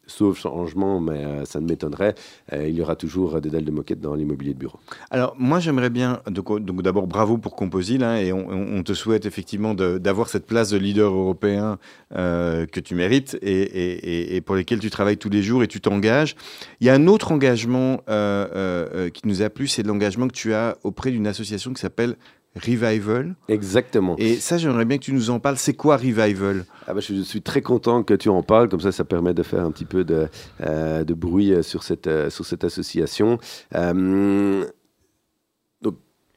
[0.07, 2.15] sauf changement mais ça ne m'étonnerait
[2.53, 4.79] il y aura toujours des dalles de moquette dans l'immobilier de bureau.
[5.11, 9.27] Alors moi j'aimerais bien donc, d'abord bravo pour Composil hein, et on, on, te souhaite
[9.27, 11.79] effectivement d'avoir cette place de leader européen
[12.15, 15.69] que tu mérites et, et, et et, pour lesquels tu travailles tous les jours et
[15.69, 16.37] tu t'engages.
[16.81, 20.35] Il y a un autre engagement euh, euh, qui nous a plu, c'est l'engagement que
[20.35, 22.17] tu as auprès d'une association qui s'appelle
[22.57, 23.37] Revival.
[23.49, 24.17] Exactement.
[24.19, 25.59] Et ça, j'aimerais bien que tu nous en parles.
[25.59, 26.65] C'est quoi Revival?
[26.87, 28.69] Ah bah, Je suis très content que tu en parles.
[28.69, 30.29] Comme ça, ça permet de faire un petit peu de,
[30.65, 33.39] euh, de bruit sur cette, sur cette association.
[33.77, 34.65] Euh,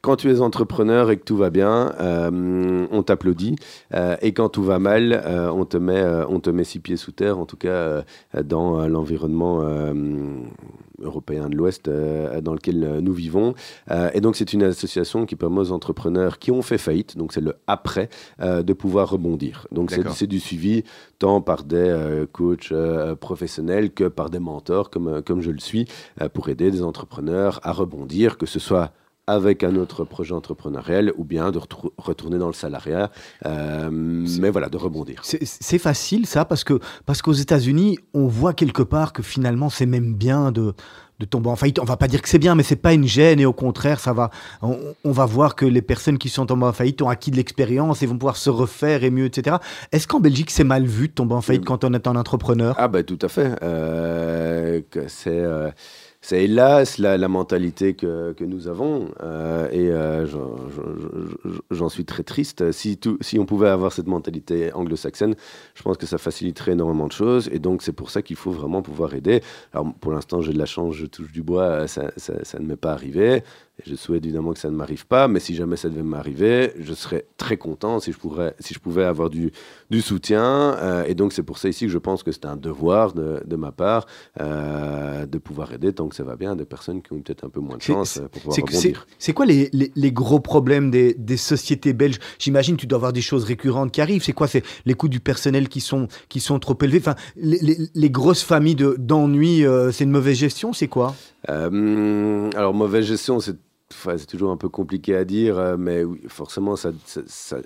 [0.02, 3.54] quand tu es entrepreneur et que tout va bien, euh, on t'applaudit.
[3.94, 6.96] Euh, et quand tout va mal, euh, on, te met, on te met six pieds
[6.96, 8.02] sous terre, en tout cas
[8.42, 9.62] dans l'environnement
[11.00, 13.54] européen de l'Ouest dans lequel nous vivons.
[14.12, 17.40] et donc, c'est une association qui permet aux entrepreneurs qui ont fait faillite, donc c'est
[17.40, 18.08] le après,
[18.40, 19.68] de pouvoir rebondir.
[19.70, 20.82] Donc, c'est du suivi
[21.20, 22.74] tant par des coachs
[23.20, 25.86] professionnels que par des mentors, comme, comme je le suis,
[26.34, 28.92] pour aider des entrepreneurs à rebondir, que ce soit
[29.32, 31.60] avec un autre projet entrepreneurial ou bien de
[31.98, 33.10] retourner dans le salariat,
[33.46, 35.22] euh, mais voilà, de rebondir.
[35.24, 39.86] C'est facile ça parce que parce qu'aux États-Unis, on voit quelque part que finalement c'est
[39.86, 40.74] même bien de
[41.22, 41.78] de tomber en faillite.
[41.78, 44.00] On va pas dire que c'est bien, mais c'est pas une gêne et au contraire,
[44.00, 44.30] ça va.
[44.60, 47.36] On, on, va voir que les personnes qui sont tombées en faillite ont acquis de
[47.36, 49.56] l'expérience et vont pouvoir se refaire et mieux, etc.
[49.92, 52.74] Est-ce qu'en Belgique c'est mal vu de tomber en faillite quand on est un entrepreneur?
[52.76, 53.54] Ah ben tout à fait.
[53.62, 55.70] Euh, c'est euh,
[56.24, 60.24] c'est hélas la, mentalité que, que nous avons euh, et euh,
[61.70, 62.70] j'en suis très triste.
[62.70, 65.34] Si, si on pouvait avoir cette mentalité anglo-saxonne,
[65.74, 68.52] je pense que ça faciliterait énormément de choses et donc c'est pour ça qu'il faut
[68.52, 69.42] vraiment pouvoir aider.
[69.72, 72.12] Alors pour l'instant j'ai de la chance, je touche du bois, ça
[72.60, 73.42] ne m'est pas arrivé.
[73.84, 76.94] Je souhaite évidemment que ça ne m'arrive pas, mais si jamais ça devait m'arriver, je
[76.94, 79.52] serais très content si je, pourrais, si je pouvais avoir du,
[79.90, 80.76] du soutien.
[80.78, 83.42] Euh, et donc c'est pour ça ici que je pense que c'est un devoir de,
[83.44, 84.06] de ma part
[84.40, 87.48] euh, de pouvoir aider tant que ça va bien des personnes qui ont peut-être un
[87.48, 89.06] peu moins de chance euh, pour pouvoir rebondir.
[89.18, 92.18] C'est quoi les, les, les, gros problèmes des, des sociétés belges?
[92.38, 94.22] J'imagine tu dois avoir des choses récurrentes qui arrivent.
[94.22, 94.46] C'est quoi?
[94.46, 98.42] C'est les coûts du personnel qui sont, qui sont trop élevés enfin, les, les grosses
[98.42, 101.14] familles d'ennui, c'est une mauvaise gestion C'est quoi?
[101.48, 103.56] Alors mauvaise gestion, c'est
[103.92, 107.56] c'est toujours un peu compliqué à dire, euh, mais oui, forcément, ça, ça, ça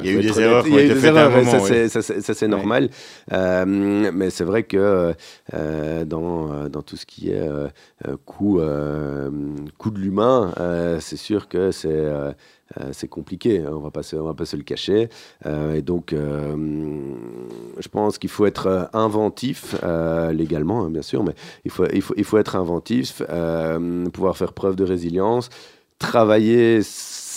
[0.00, 1.60] il y a eu des erreurs moment.
[1.88, 2.90] Ça, c'est normal.
[3.32, 5.14] Euh, mais c'est vrai que
[5.54, 7.48] euh, dans, dans tout ce qui est
[8.24, 8.60] coût,
[9.78, 10.52] coût de l'humain,
[11.00, 12.10] c'est sûr que c'est
[12.76, 15.08] euh, c'est compliqué, hein, on va pas se, va pas se le cacher.
[15.46, 16.54] Euh, et donc, euh,
[17.78, 19.74] je pense qu'il faut être inventif
[20.32, 23.22] légalement, hein, bien sûr, mais il faut, il faut être inventif,
[24.12, 25.48] pouvoir faire preuve de résilience,
[25.98, 26.82] travailler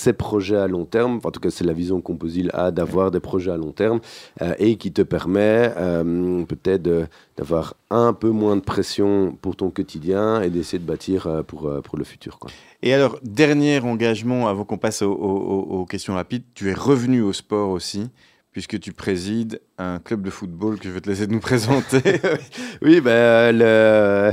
[0.02, 3.20] ces projets à long terme, en tout cas c'est la vision Composil a d'avoir des
[3.20, 4.00] projets à long terme
[4.42, 9.70] euh, et qui te permet euh, peut-être d'avoir un peu moins de pression pour ton
[9.70, 12.40] quotidien et d'essayer de bâtir euh, pour, pour le futur.
[12.82, 17.70] Et alors, dernier engagement avant qu'on passe aux questions rapides, tu es revenu au sport
[17.70, 18.10] aussi
[18.52, 22.02] puisque tu présides un club de football que je vais te laisser nous présenter.
[22.82, 24.32] oui, ben, le,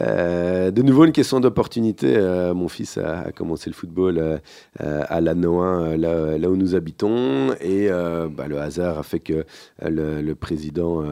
[0.00, 2.16] euh, de nouveau une question d'opportunité.
[2.16, 4.38] Euh, mon fils a, commencé le football euh,
[4.78, 9.44] à la 1, là, où nous habitons, et bah, le hasard a fait que
[9.82, 11.02] le, le président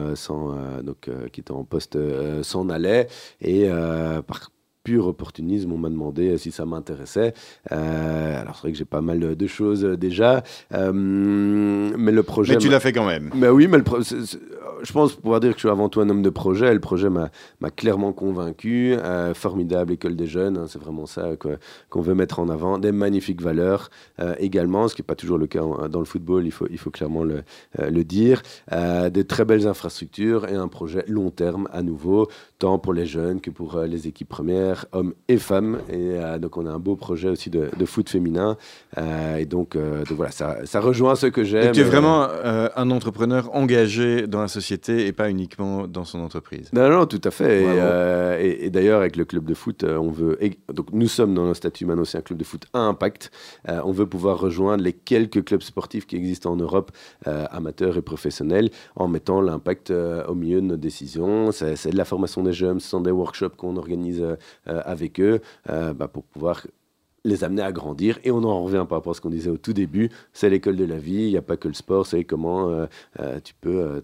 [0.83, 1.97] donc, qui était en poste
[2.43, 3.07] s'en allait,
[3.41, 3.69] et
[4.27, 4.51] par
[4.87, 7.33] pur opportunisme, on m'a demandé si ça m'intéressait.
[7.73, 12.53] Euh, alors c'est vrai que j'ai pas mal de choses déjà, euh, mais le projet.
[12.53, 13.29] Mais tu l'as fait quand même.
[13.35, 13.83] Mais oui, mais le
[14.83, 16.71] je pense pouvoir dire que je suis avant tout un homme de projet.
[16.73, 17.29] Le projet m'a
[17.75, 18.93] clairement convaincu.
[18.93, 22.77] Euh, formidable école des jeunes, hein, c'est vraiment ça qu'on veut mettre en avant.
[22.77, 23.89] Des magnifiques valeurs
[24.39, 26.91] également, ce qui n'est pas toujours le cas dans le football, il faut, il faut
[26.91, 27.43] clairement le,
[27.77, 28.41] le dire.
[28.71, 32.27] des très belles infrastructures et un projet long terme à nouveau,
[32.59, 35.79] tant pour les jeunes que pour les équipes premières hommes et femmes.
[35.89, 38.57] Et euh, donc, on a un beau projet aussi de, foot féminin.
[38.97, 41.71] Euh, et donc, euh, donc, voilà, ça, ça, rejoint ce que j'aime.
[41.71, 42.27] Tu es vraiment
[42.75, 46.69] un entrepreneur engagé dans la société et pas uniquement dans son entreprise.
[46.73, 47.63] Non, non, tout à fait.
[48.41, 50.37] Et, et, d'ailleurs, avec le club de foot, on veut.
[50.73, 53.31] Donc, nous sommes dans nos statuts maintenant aussi un club de foot à impact.
[53.67, 56.91] on veut pouvoir rejoindre les quelques clubs sportifs qui existent en Europe,
[57.25, 61.51] amateurs et professionnels, en mettant l'impact au milieu de nos décisions.
[61.51, 64.23] C'est de la formation des jeunes, ce sont des workshops qu'on organise
[64.67, 66.65] avec eux euh, bah, pour pouvoir
[67.23, 68.19] les amener à grandir.
[68.23, 70.77] Et on en revient par rapport à ce qu'on disait au tout début, c'est l'école
[70.77, 74.01] de la vie, il n'y a pas que le sport, c'est comment euh, tu peux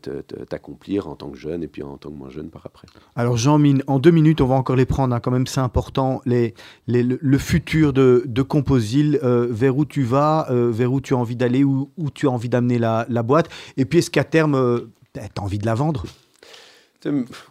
[0.50, 2.86] t'accomplir en tant que jeune et puis en tant que moins jeune par après.
[3.16, 6.22] Alors Jean-Mine, en deux minutes, on va encore les prendre, hein, quand même c'est important,
[6.26, 6.54] les,
[6.88, 11.38] les, le, futur de, de Composil, vers où tu vas, vers où tu as envie
[11.38, 13.48] d'aller, où, où, tu as envie d'amener la, la, boîte,
[13.78, 14.82] et puis est-ce qu'à terme,
[15.14, 16.04] tu as envie de la vendre?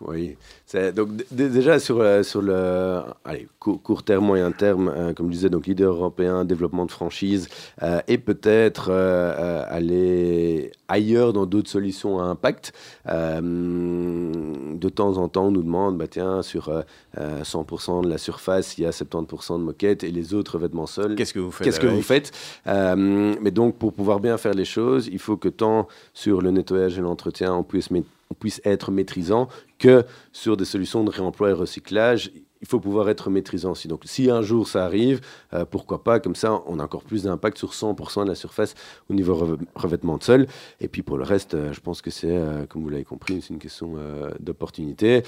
[0.00, 0.36] Oui.
[0.74, 5.50] Donc, déjà, sur, euh, sur le allez, court, terme, moyen terme, euh, comme je disais,
[5.50, 7.48] donc leader européen, développement de franchise,
[7.82, 12.72] euh, et peut-être aller ailleurs dans d'autres solutions à impact.
[13.06, 16.70] de temps en temps, on nous demande, bah, tiens, sur
[17.16, 21.14] 100% de la surface, il y a 70% de moquette et les autres vêtements seuls.
[21.14, 22.32] Qu'est-ce que vous faites Qu'est-ce que vous faites?
[22.66, 26.98] Mais donc, pour pouvoir bien faire les choses, il faut que tant sur le nettoyage
[26.98, 31.52] et l'entretien, on puisse mettre puisse être maîtrisant que sur des solutions de réemploi et
[31.52, 32.32] recyclage.
[32.60, 33.88] Il faut pouvoir être maîtrisant aussi.
[33.88, 35.20] Donc, si un jour ça arrive,
[35.52, 38.74] euh, pourquoi pas Comme ça, on a encore plus d'impact sur 100% de la surface
[39.10, 40.46] au niveau revêtement de sol.
[40.80, 43.42] Et puis pour le reste, euh, je pense que c'est, euh, comme vous l'avez compris,
[43.42, 43.96] c'est une question
[44.38, 45.24] d'opportunité.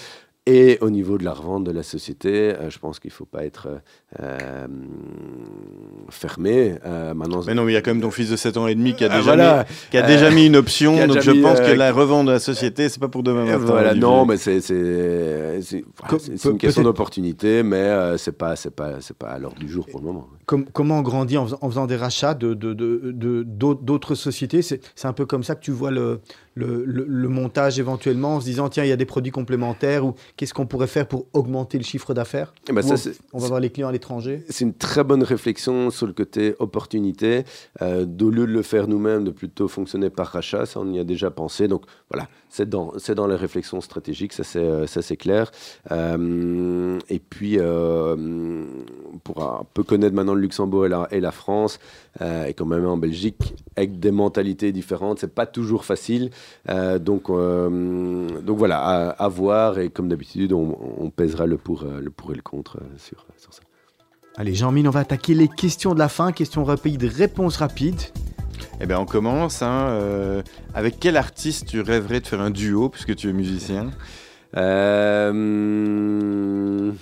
[0.46, 3.24] Et au niveau de la revente de la société, euh, je pense qu'il ne faut
[3.24, 3.80] pas être
[4.20, 4.66] euh,
[6.10, 6.74] fermé.
[6.84, 8.66] Euh, maintenant, mais non, mais il y a quand même ton fils de 7 ans
[8.66, 11.06] et demi qui a ah, déjà, mis, qui a déjà mis une option.
[11.06, 13.56] Donc je pense que la revente de la société, c'est pas pour demain matin.
[13.56, 19.68] Voilà, non, mais c'est une question d'opportunité, mais c'est pas, pas, pas à l'ordre du
[19.68, 20.28] jour pour le moment.
[20.44, 24.60] comment on grandit en, faisant des rachats d'autres de, de, de, sociétés?
[24.60, 26.20] C'est un peu comme ça que tu vois le,
[26.54, 30.14] le, le, montage éventuellement en se disant tiens, il y a des produits complémentaires ou
[30.36, 32.82] qu'est-ce qu'on pourrait faire pour augmenter le chiffre d'affaires eh ben
[33.32, 36.54] on, va voir les clients à l'étranger C'est une très bonne réflexion sur le côté
[36.58, 37.44] opportunité.
[37.82, 40.98] Euh, D'au lieu de le faire nous-mêmes, de plutôt fonctionner par rachat, ça on y
[40.98, 41.66] a déjà pensé.
[41.68, 45.50] Donc voilà, c'est dans, les réflexions stratégiques, ça c'est euh, clair.
[45.90, 48.64] Euh, et puis, euh,
[49.24, 51.80] pour un peu connaître maintenant le Luxembourg et la, France,
[52.20, 56.30] euh, et quand même en Belgique, avec des mentalités différentes, c'est pas toujours facile.
[57.00, 59.80] donc, voilà, à, voir.
[59.80, 63.62] Et comme d'habitude, on, pèsera le pour, et le contre sur, sur ça.
[64.36, 66.30] Allez, Jean-Mine, on va attaquer les questions de la fin.
[66.30, 68.02] Questions rapides, réponses rapides.
[68.80, 69.62] Eh bien, on commence.
[69.62, 70.42] Hein,
[70.74, 73.90] avec quel artiste tu rêverais de faire un duo, puisque tu es musicien
[74.56, 75.32] euh,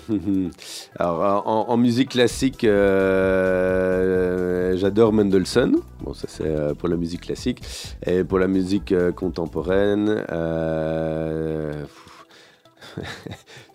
[0.99, 5.77] alors, en, musique classique, euh, j'adore Mendelssohn.
[6.01, 7.63] Bon, ça c'est euh, pour la musique classique.
[8.07, 10.09] Et pour la musique contemporaine,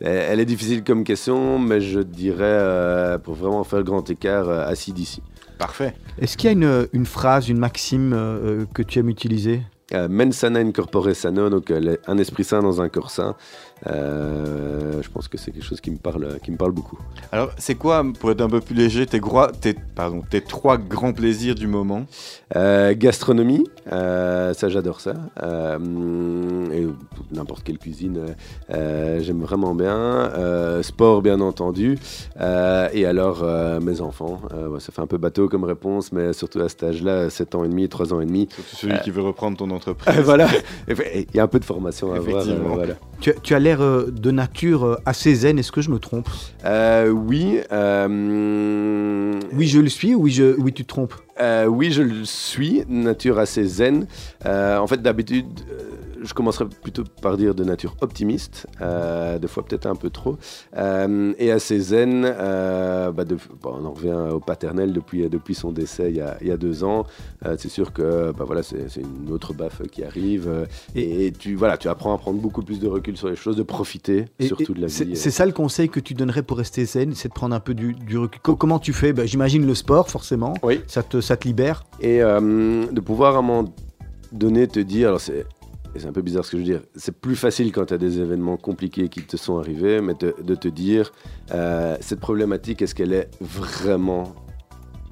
[0.02, 4.94] elle est difficile comme question, mais je dirais, pour vraiment faire le grand écart, assis
[4.94, 5.22] d'ici.
[5.58, 5.94] Parfait.
[6.20, 9.62] Est-ce qu'il y a une, une, phrase, une maxime que tu aimes utiliser?
[10.10, 13.36] Mensana in corpore sano, donc un esprit sain dans un corps sain.
[13.86, 16.98] Euh, je pense que c'est quelque chose qui me parle, qui me parle beaucoup.
[17.32, 19.22] Alors, c'est quoi, pour être un peu plus léger, tes,
[19.62, 22.06] tes, pardon, tes trois grands plaisirs du moment?
[22.56, 25.14] Euh, Gastronomie, euh, ça j'adore ça.
[25.44, 26.88] et
[27.32, 28.36] n'importe quelle cuisine,
[28.70, 30.32] j'aime vraiment bien.
[30.82, 31.98] sport, bien entendu.
[32.40, 33.46] et alors,
[33.82, 34.42] mes enfants.
[34.80, 37.70] ça fait un peu bateau comme réponse, mais surtout à cet âge-là, 7 ans et
[37.70, 38.48] demi, 3 ans et demi.
[38.50, 40.20] Surtout celui qui veut reprendre ton entreprise.
[40.24, 40.48] voilà,
[40.88, 42.44] il y a un peu de formation à avoir.
[42.46, 42.96] voilà.
[43.20, 46.30] Tu, tu as euh, de nature euh, assez zen, est-ce que je me trompe?
[46.66, 47.60] Euh, Oui.
[49.54, 50.56] Oui, je le suis ou oui, je...
[50.60, 51.14] oui tu te trompes?
[51.68, 54.08] Oui, je le suis, nature assez zen.
[54.46, 55.46] en fait, d'habitude
[56.22, 60.38] je commencerai plutôt par dire de nature optimiste, euh, des fois peut-être un peu trop,
[60.76, 62.24] euh, et assez zen.
[62.26, 63.24] Euh, bah,
[63.64, 66.58] on en revient au paternel depuis, depuis son décès il y a, il y a
[66.58, 67.06] deux ans.
[67.58, 71.88] c'est sûr que bah, voilà, c'est une autre baffe qui arrive, et, tu, voilà, tu
[71.88, 74.88] apprends à prendre beaucoup plus de recul sur les choses, de profiter surtout de la
[74.88, 75.16] vie.
[75.16, 77.74] C'est ça le conseil que tu donnerais pour rester zen, c'est de prendre un peu
[77.74, 78.42] du, du recul.
[78.42, 79.14] Comment tu fais?
[79.14, 80.54] Bah, J'imagine le sport, forcément.
[80.64, 80.82] Oui.
[80.88, 81.84] Ça te, ça te libère.
[82.02, 83.74] Et de pouvoir à un moment
[84.32, 85.46] donné te dire, alors c'est
[86.00, 87.98] c'est un peu bizarre ce que je veux dire, c'est plus facile quand tu as
[87.98, 91.12] des événements compliqués qui te sont arrivés, mais de te dire,
[91.52, 94.34] euh, cette problématique, est-ce qu'elle est vraiment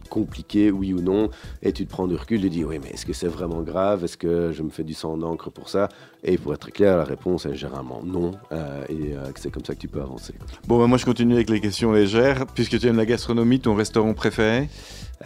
[0.09, 1.29] compliquée, oui ou non?
[1.61, 4.05] Et tu te prends du recul et dis, oui, mais est-ce que c'est vraiment grave?
[4.05, 5.89] Est-ce que je me fais du sang d'encre pour ça?
[6.23, 9.75] Et pour être clair, la réponse est généralement non, euh, et euh, c'est comme ça
[9.75, 10.33] que tu peux avancer.
[10.67, 12.45] Bon, bah, moi je continue avec les questions légères.
[12.47, 14.69] Puisque tu aimes la gastronomie, ton restaurant préféré?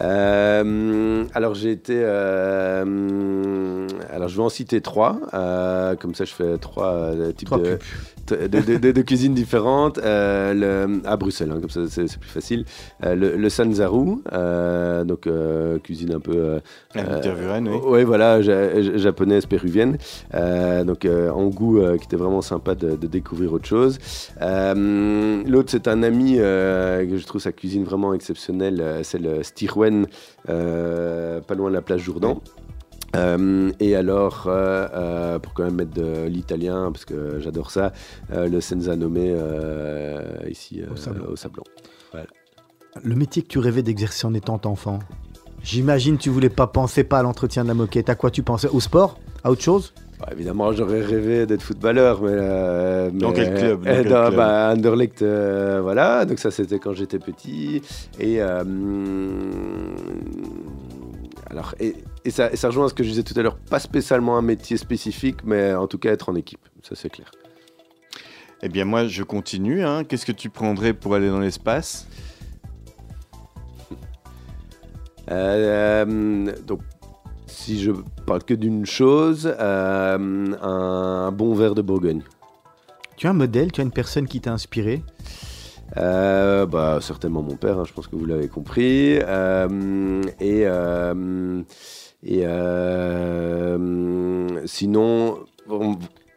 [0.00, 6.32] Euh, alors j'ai été, euh, alors je vais en citer trois, euh, comme ça je
[6.32, 7.50] fais trois types
[8.28, 9.98] de, de, cuisines différentes.
[10.02, 12.64] Le, à Bruxelles, hein, comme ça c'est plus facile.
[13.02, 14.22] le, le Sanzaru,
[15.04, 15.28] donc
[15.82, 16.60] cuisine un peu.
[17.68, 17.78] oui.
[17.84, 19.98] Oui, voilà, japonaise, péruvienne.
[20.32, 23.98] donc en goût qui était vraiment sympa de, découvrir autre chose.
[24.40, 29.79] L'autre c'est un ami que je trouve sa cuisine vraiment exceptionnelle, c'est le Stirwe
[30.48, 32.40] euh, pas loin de la place Jourdan.
[33.16, 37.92] Euh, et alors, euh, pour quand même mettre de l'italien, parce que j'adore ça,
[38.32, 39.34] le Senza nommé
[40.48, 41.64] ici au Sablon.
[43.02, 44.98] Le métier que tu rêvais d'exercer en étant enfant,
[45.62, 48.08] j'imagine tu voulais pas penser pas à l'entretien de la moquette.
[48.10, 48.68] À quoi tu pensais?
[48.68, 49.18] Au sport?
[49.44, 49.94] À autre chose?
[50.20, 56.24] Bah, évidemment, j'aurais rêvé d'être footballeur, mais, dans quel club, dans bah, Anderlecht, voilà.
[56.24, 57.82] Donc ça, c'était quand j'étais petit.
[58.18, 58.40] Et
[61.50, 61.96] alors, et,
[62.30, 65.38] ça, ça, rejoint ce que je disais tout à l'heure, pas spécialement un métier spécifique,
[65.44, 67.32] mais en tout cas être en équipe, ça c'est clair.
[68.62, 70.04] Eh bien moi je continue, hein.
[70.04, 72.06] qu'est-ce que tu prendrais pour aller dans l'espace?
[75.30, 76.80] Euh, Donc
[77.60, 77.92] si je
[78.24, 82.22] parle que d'une chose, euh, un bon verre de Bourgogne.
[83.16, 85.04] Tu as un modèle, tu as une personne qui t'a inspiré?
[85.98, 89.18] Euh, bah, certainement mon père, hein, je pense que vous l'avez compris.
[89.20, 90.64] Euh, et
[92.22, 92.44] et
[94.66, 95.38] sinon,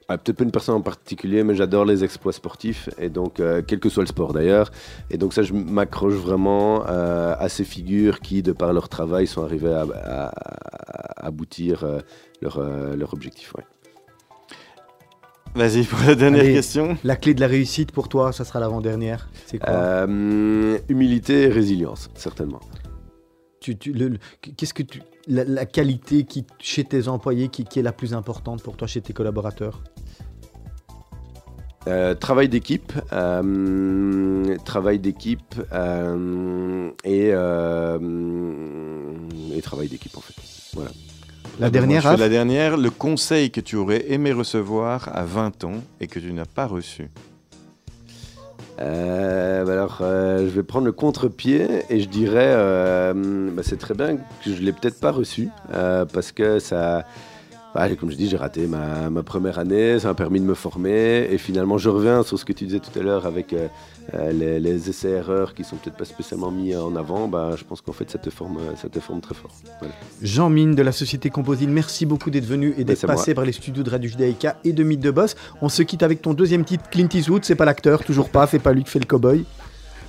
[0.07, 3.87] peut-être pas une personne en particulier, mais j'adore les exploits sportifs, et donc, quel que
[3.89, 4.71] soit le sport d'ailleurs.
[5.09, 9.43] Et donc, ça, je m'accroche vraiment à ces figures qui, de par leur travail, sont
[9.43, 10.31] arrivées à,
[11.23, 11.85] aboutir
[12.41, 12.61] leur,
[12.95, 13.53] leur objectif.
[13.55, 13.63] Ouais.
[15.55, 16.97] Vas-y, pour la dernière question.
[17.03, 19.29] La clé de la réussite pour toi, ça sera l'avant-dernière.
[19.45, 22.59] C'est quoi euh, Humilité et résilience, certainement.
[23.59, 24.17] tu, tu- le- le-
[24.57, 28.13] qu'est-ce que tu, la, la qualité qui, chez tes employés qui, qui est la plus
[28.15, 29.83] importante pour toi, chez tes collaborateurs?
[31.87, 37.99] Euh, travail d'équipe, euh, travail d'équipe euh, et, euh,
[39.53, 40.33] et travail d'équipe en fait.
[40.73, 40.91] Voilà.
[41.59, 46.07] La dernière, la dernière, le conseil que tu aurais aimé recevoir à 20 ans et
[46.07, 47.09] que tu n'as pas reçu.
[48.79, 53.13] Euh, bah alors, euh, je vais prendre le contre-pied et je dirais, euh,
[53.51, 57.05] bah, c'est très bien que je l'ai peut-être pas reçu euh, parce que ça,
[57.73, 60.53] bah, comme je dis, j'ai raté ma, ma première année, ça m'a permis de me
[60.53, 63.67] former et finalement, je reviens sur ce que tu disais tout à l'heure avec euh,
[64.13, 67.27] euh, les, les essais-erreurs qui sont peut-être pas spécialement mis en avant.
[67.27, 69.51] Bah, je pense qu'en fait, ça te forme, ça te forme très fort.
[69.79, 69.93] Voilà.
[70.21, 73.35] Jean Mine de la société Composite, merci beaucoup d'être venu et d'être c'est passé moi.
[73.35, 75.35] par les studios de Radio Judaïka et de Mythe de Boss.
[75.61, 77.43] On se quitte avec ton deuxième titre, Clint Eastwood.
[77.43, 79.45] C'est pas l'acteur, toujours pas, c'est pas lui qui fait le cowboy.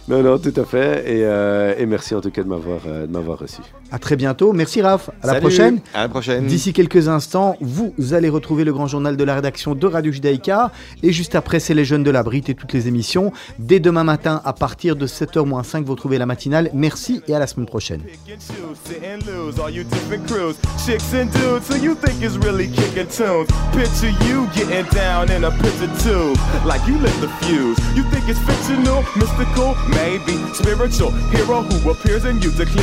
[0.06, 1.02] Non, non, tout à fait.
[1.06, 3.62] Et, euh, et merci en tout cas de m'avoir, euh, de m'avoir reçu.
[3.90, 4.52] À très bientôt.
[4.52, 5.08] Merci Raph.
[5.22, 5.80] À la prochaine.
[5.94, 6.46] À la prochaine.
[6.46, 10.72] D'ici quelques instants, vous allez retrouver le grand journal de la rédaction de Radio Judaïka.
[11.02, 13.32] Et juste après, c'est les jeunes de la Brite et toutes les émissions.
[13.58, 16.70] Dès demain matin, à partir de 7h-5, vous retrouvez la matinale.
[16.74, 18.02] Merci et à la semaine prochaine.
[29.94, 30.18] may
[30.52, 32.74] spiritual hero who appears in you to clear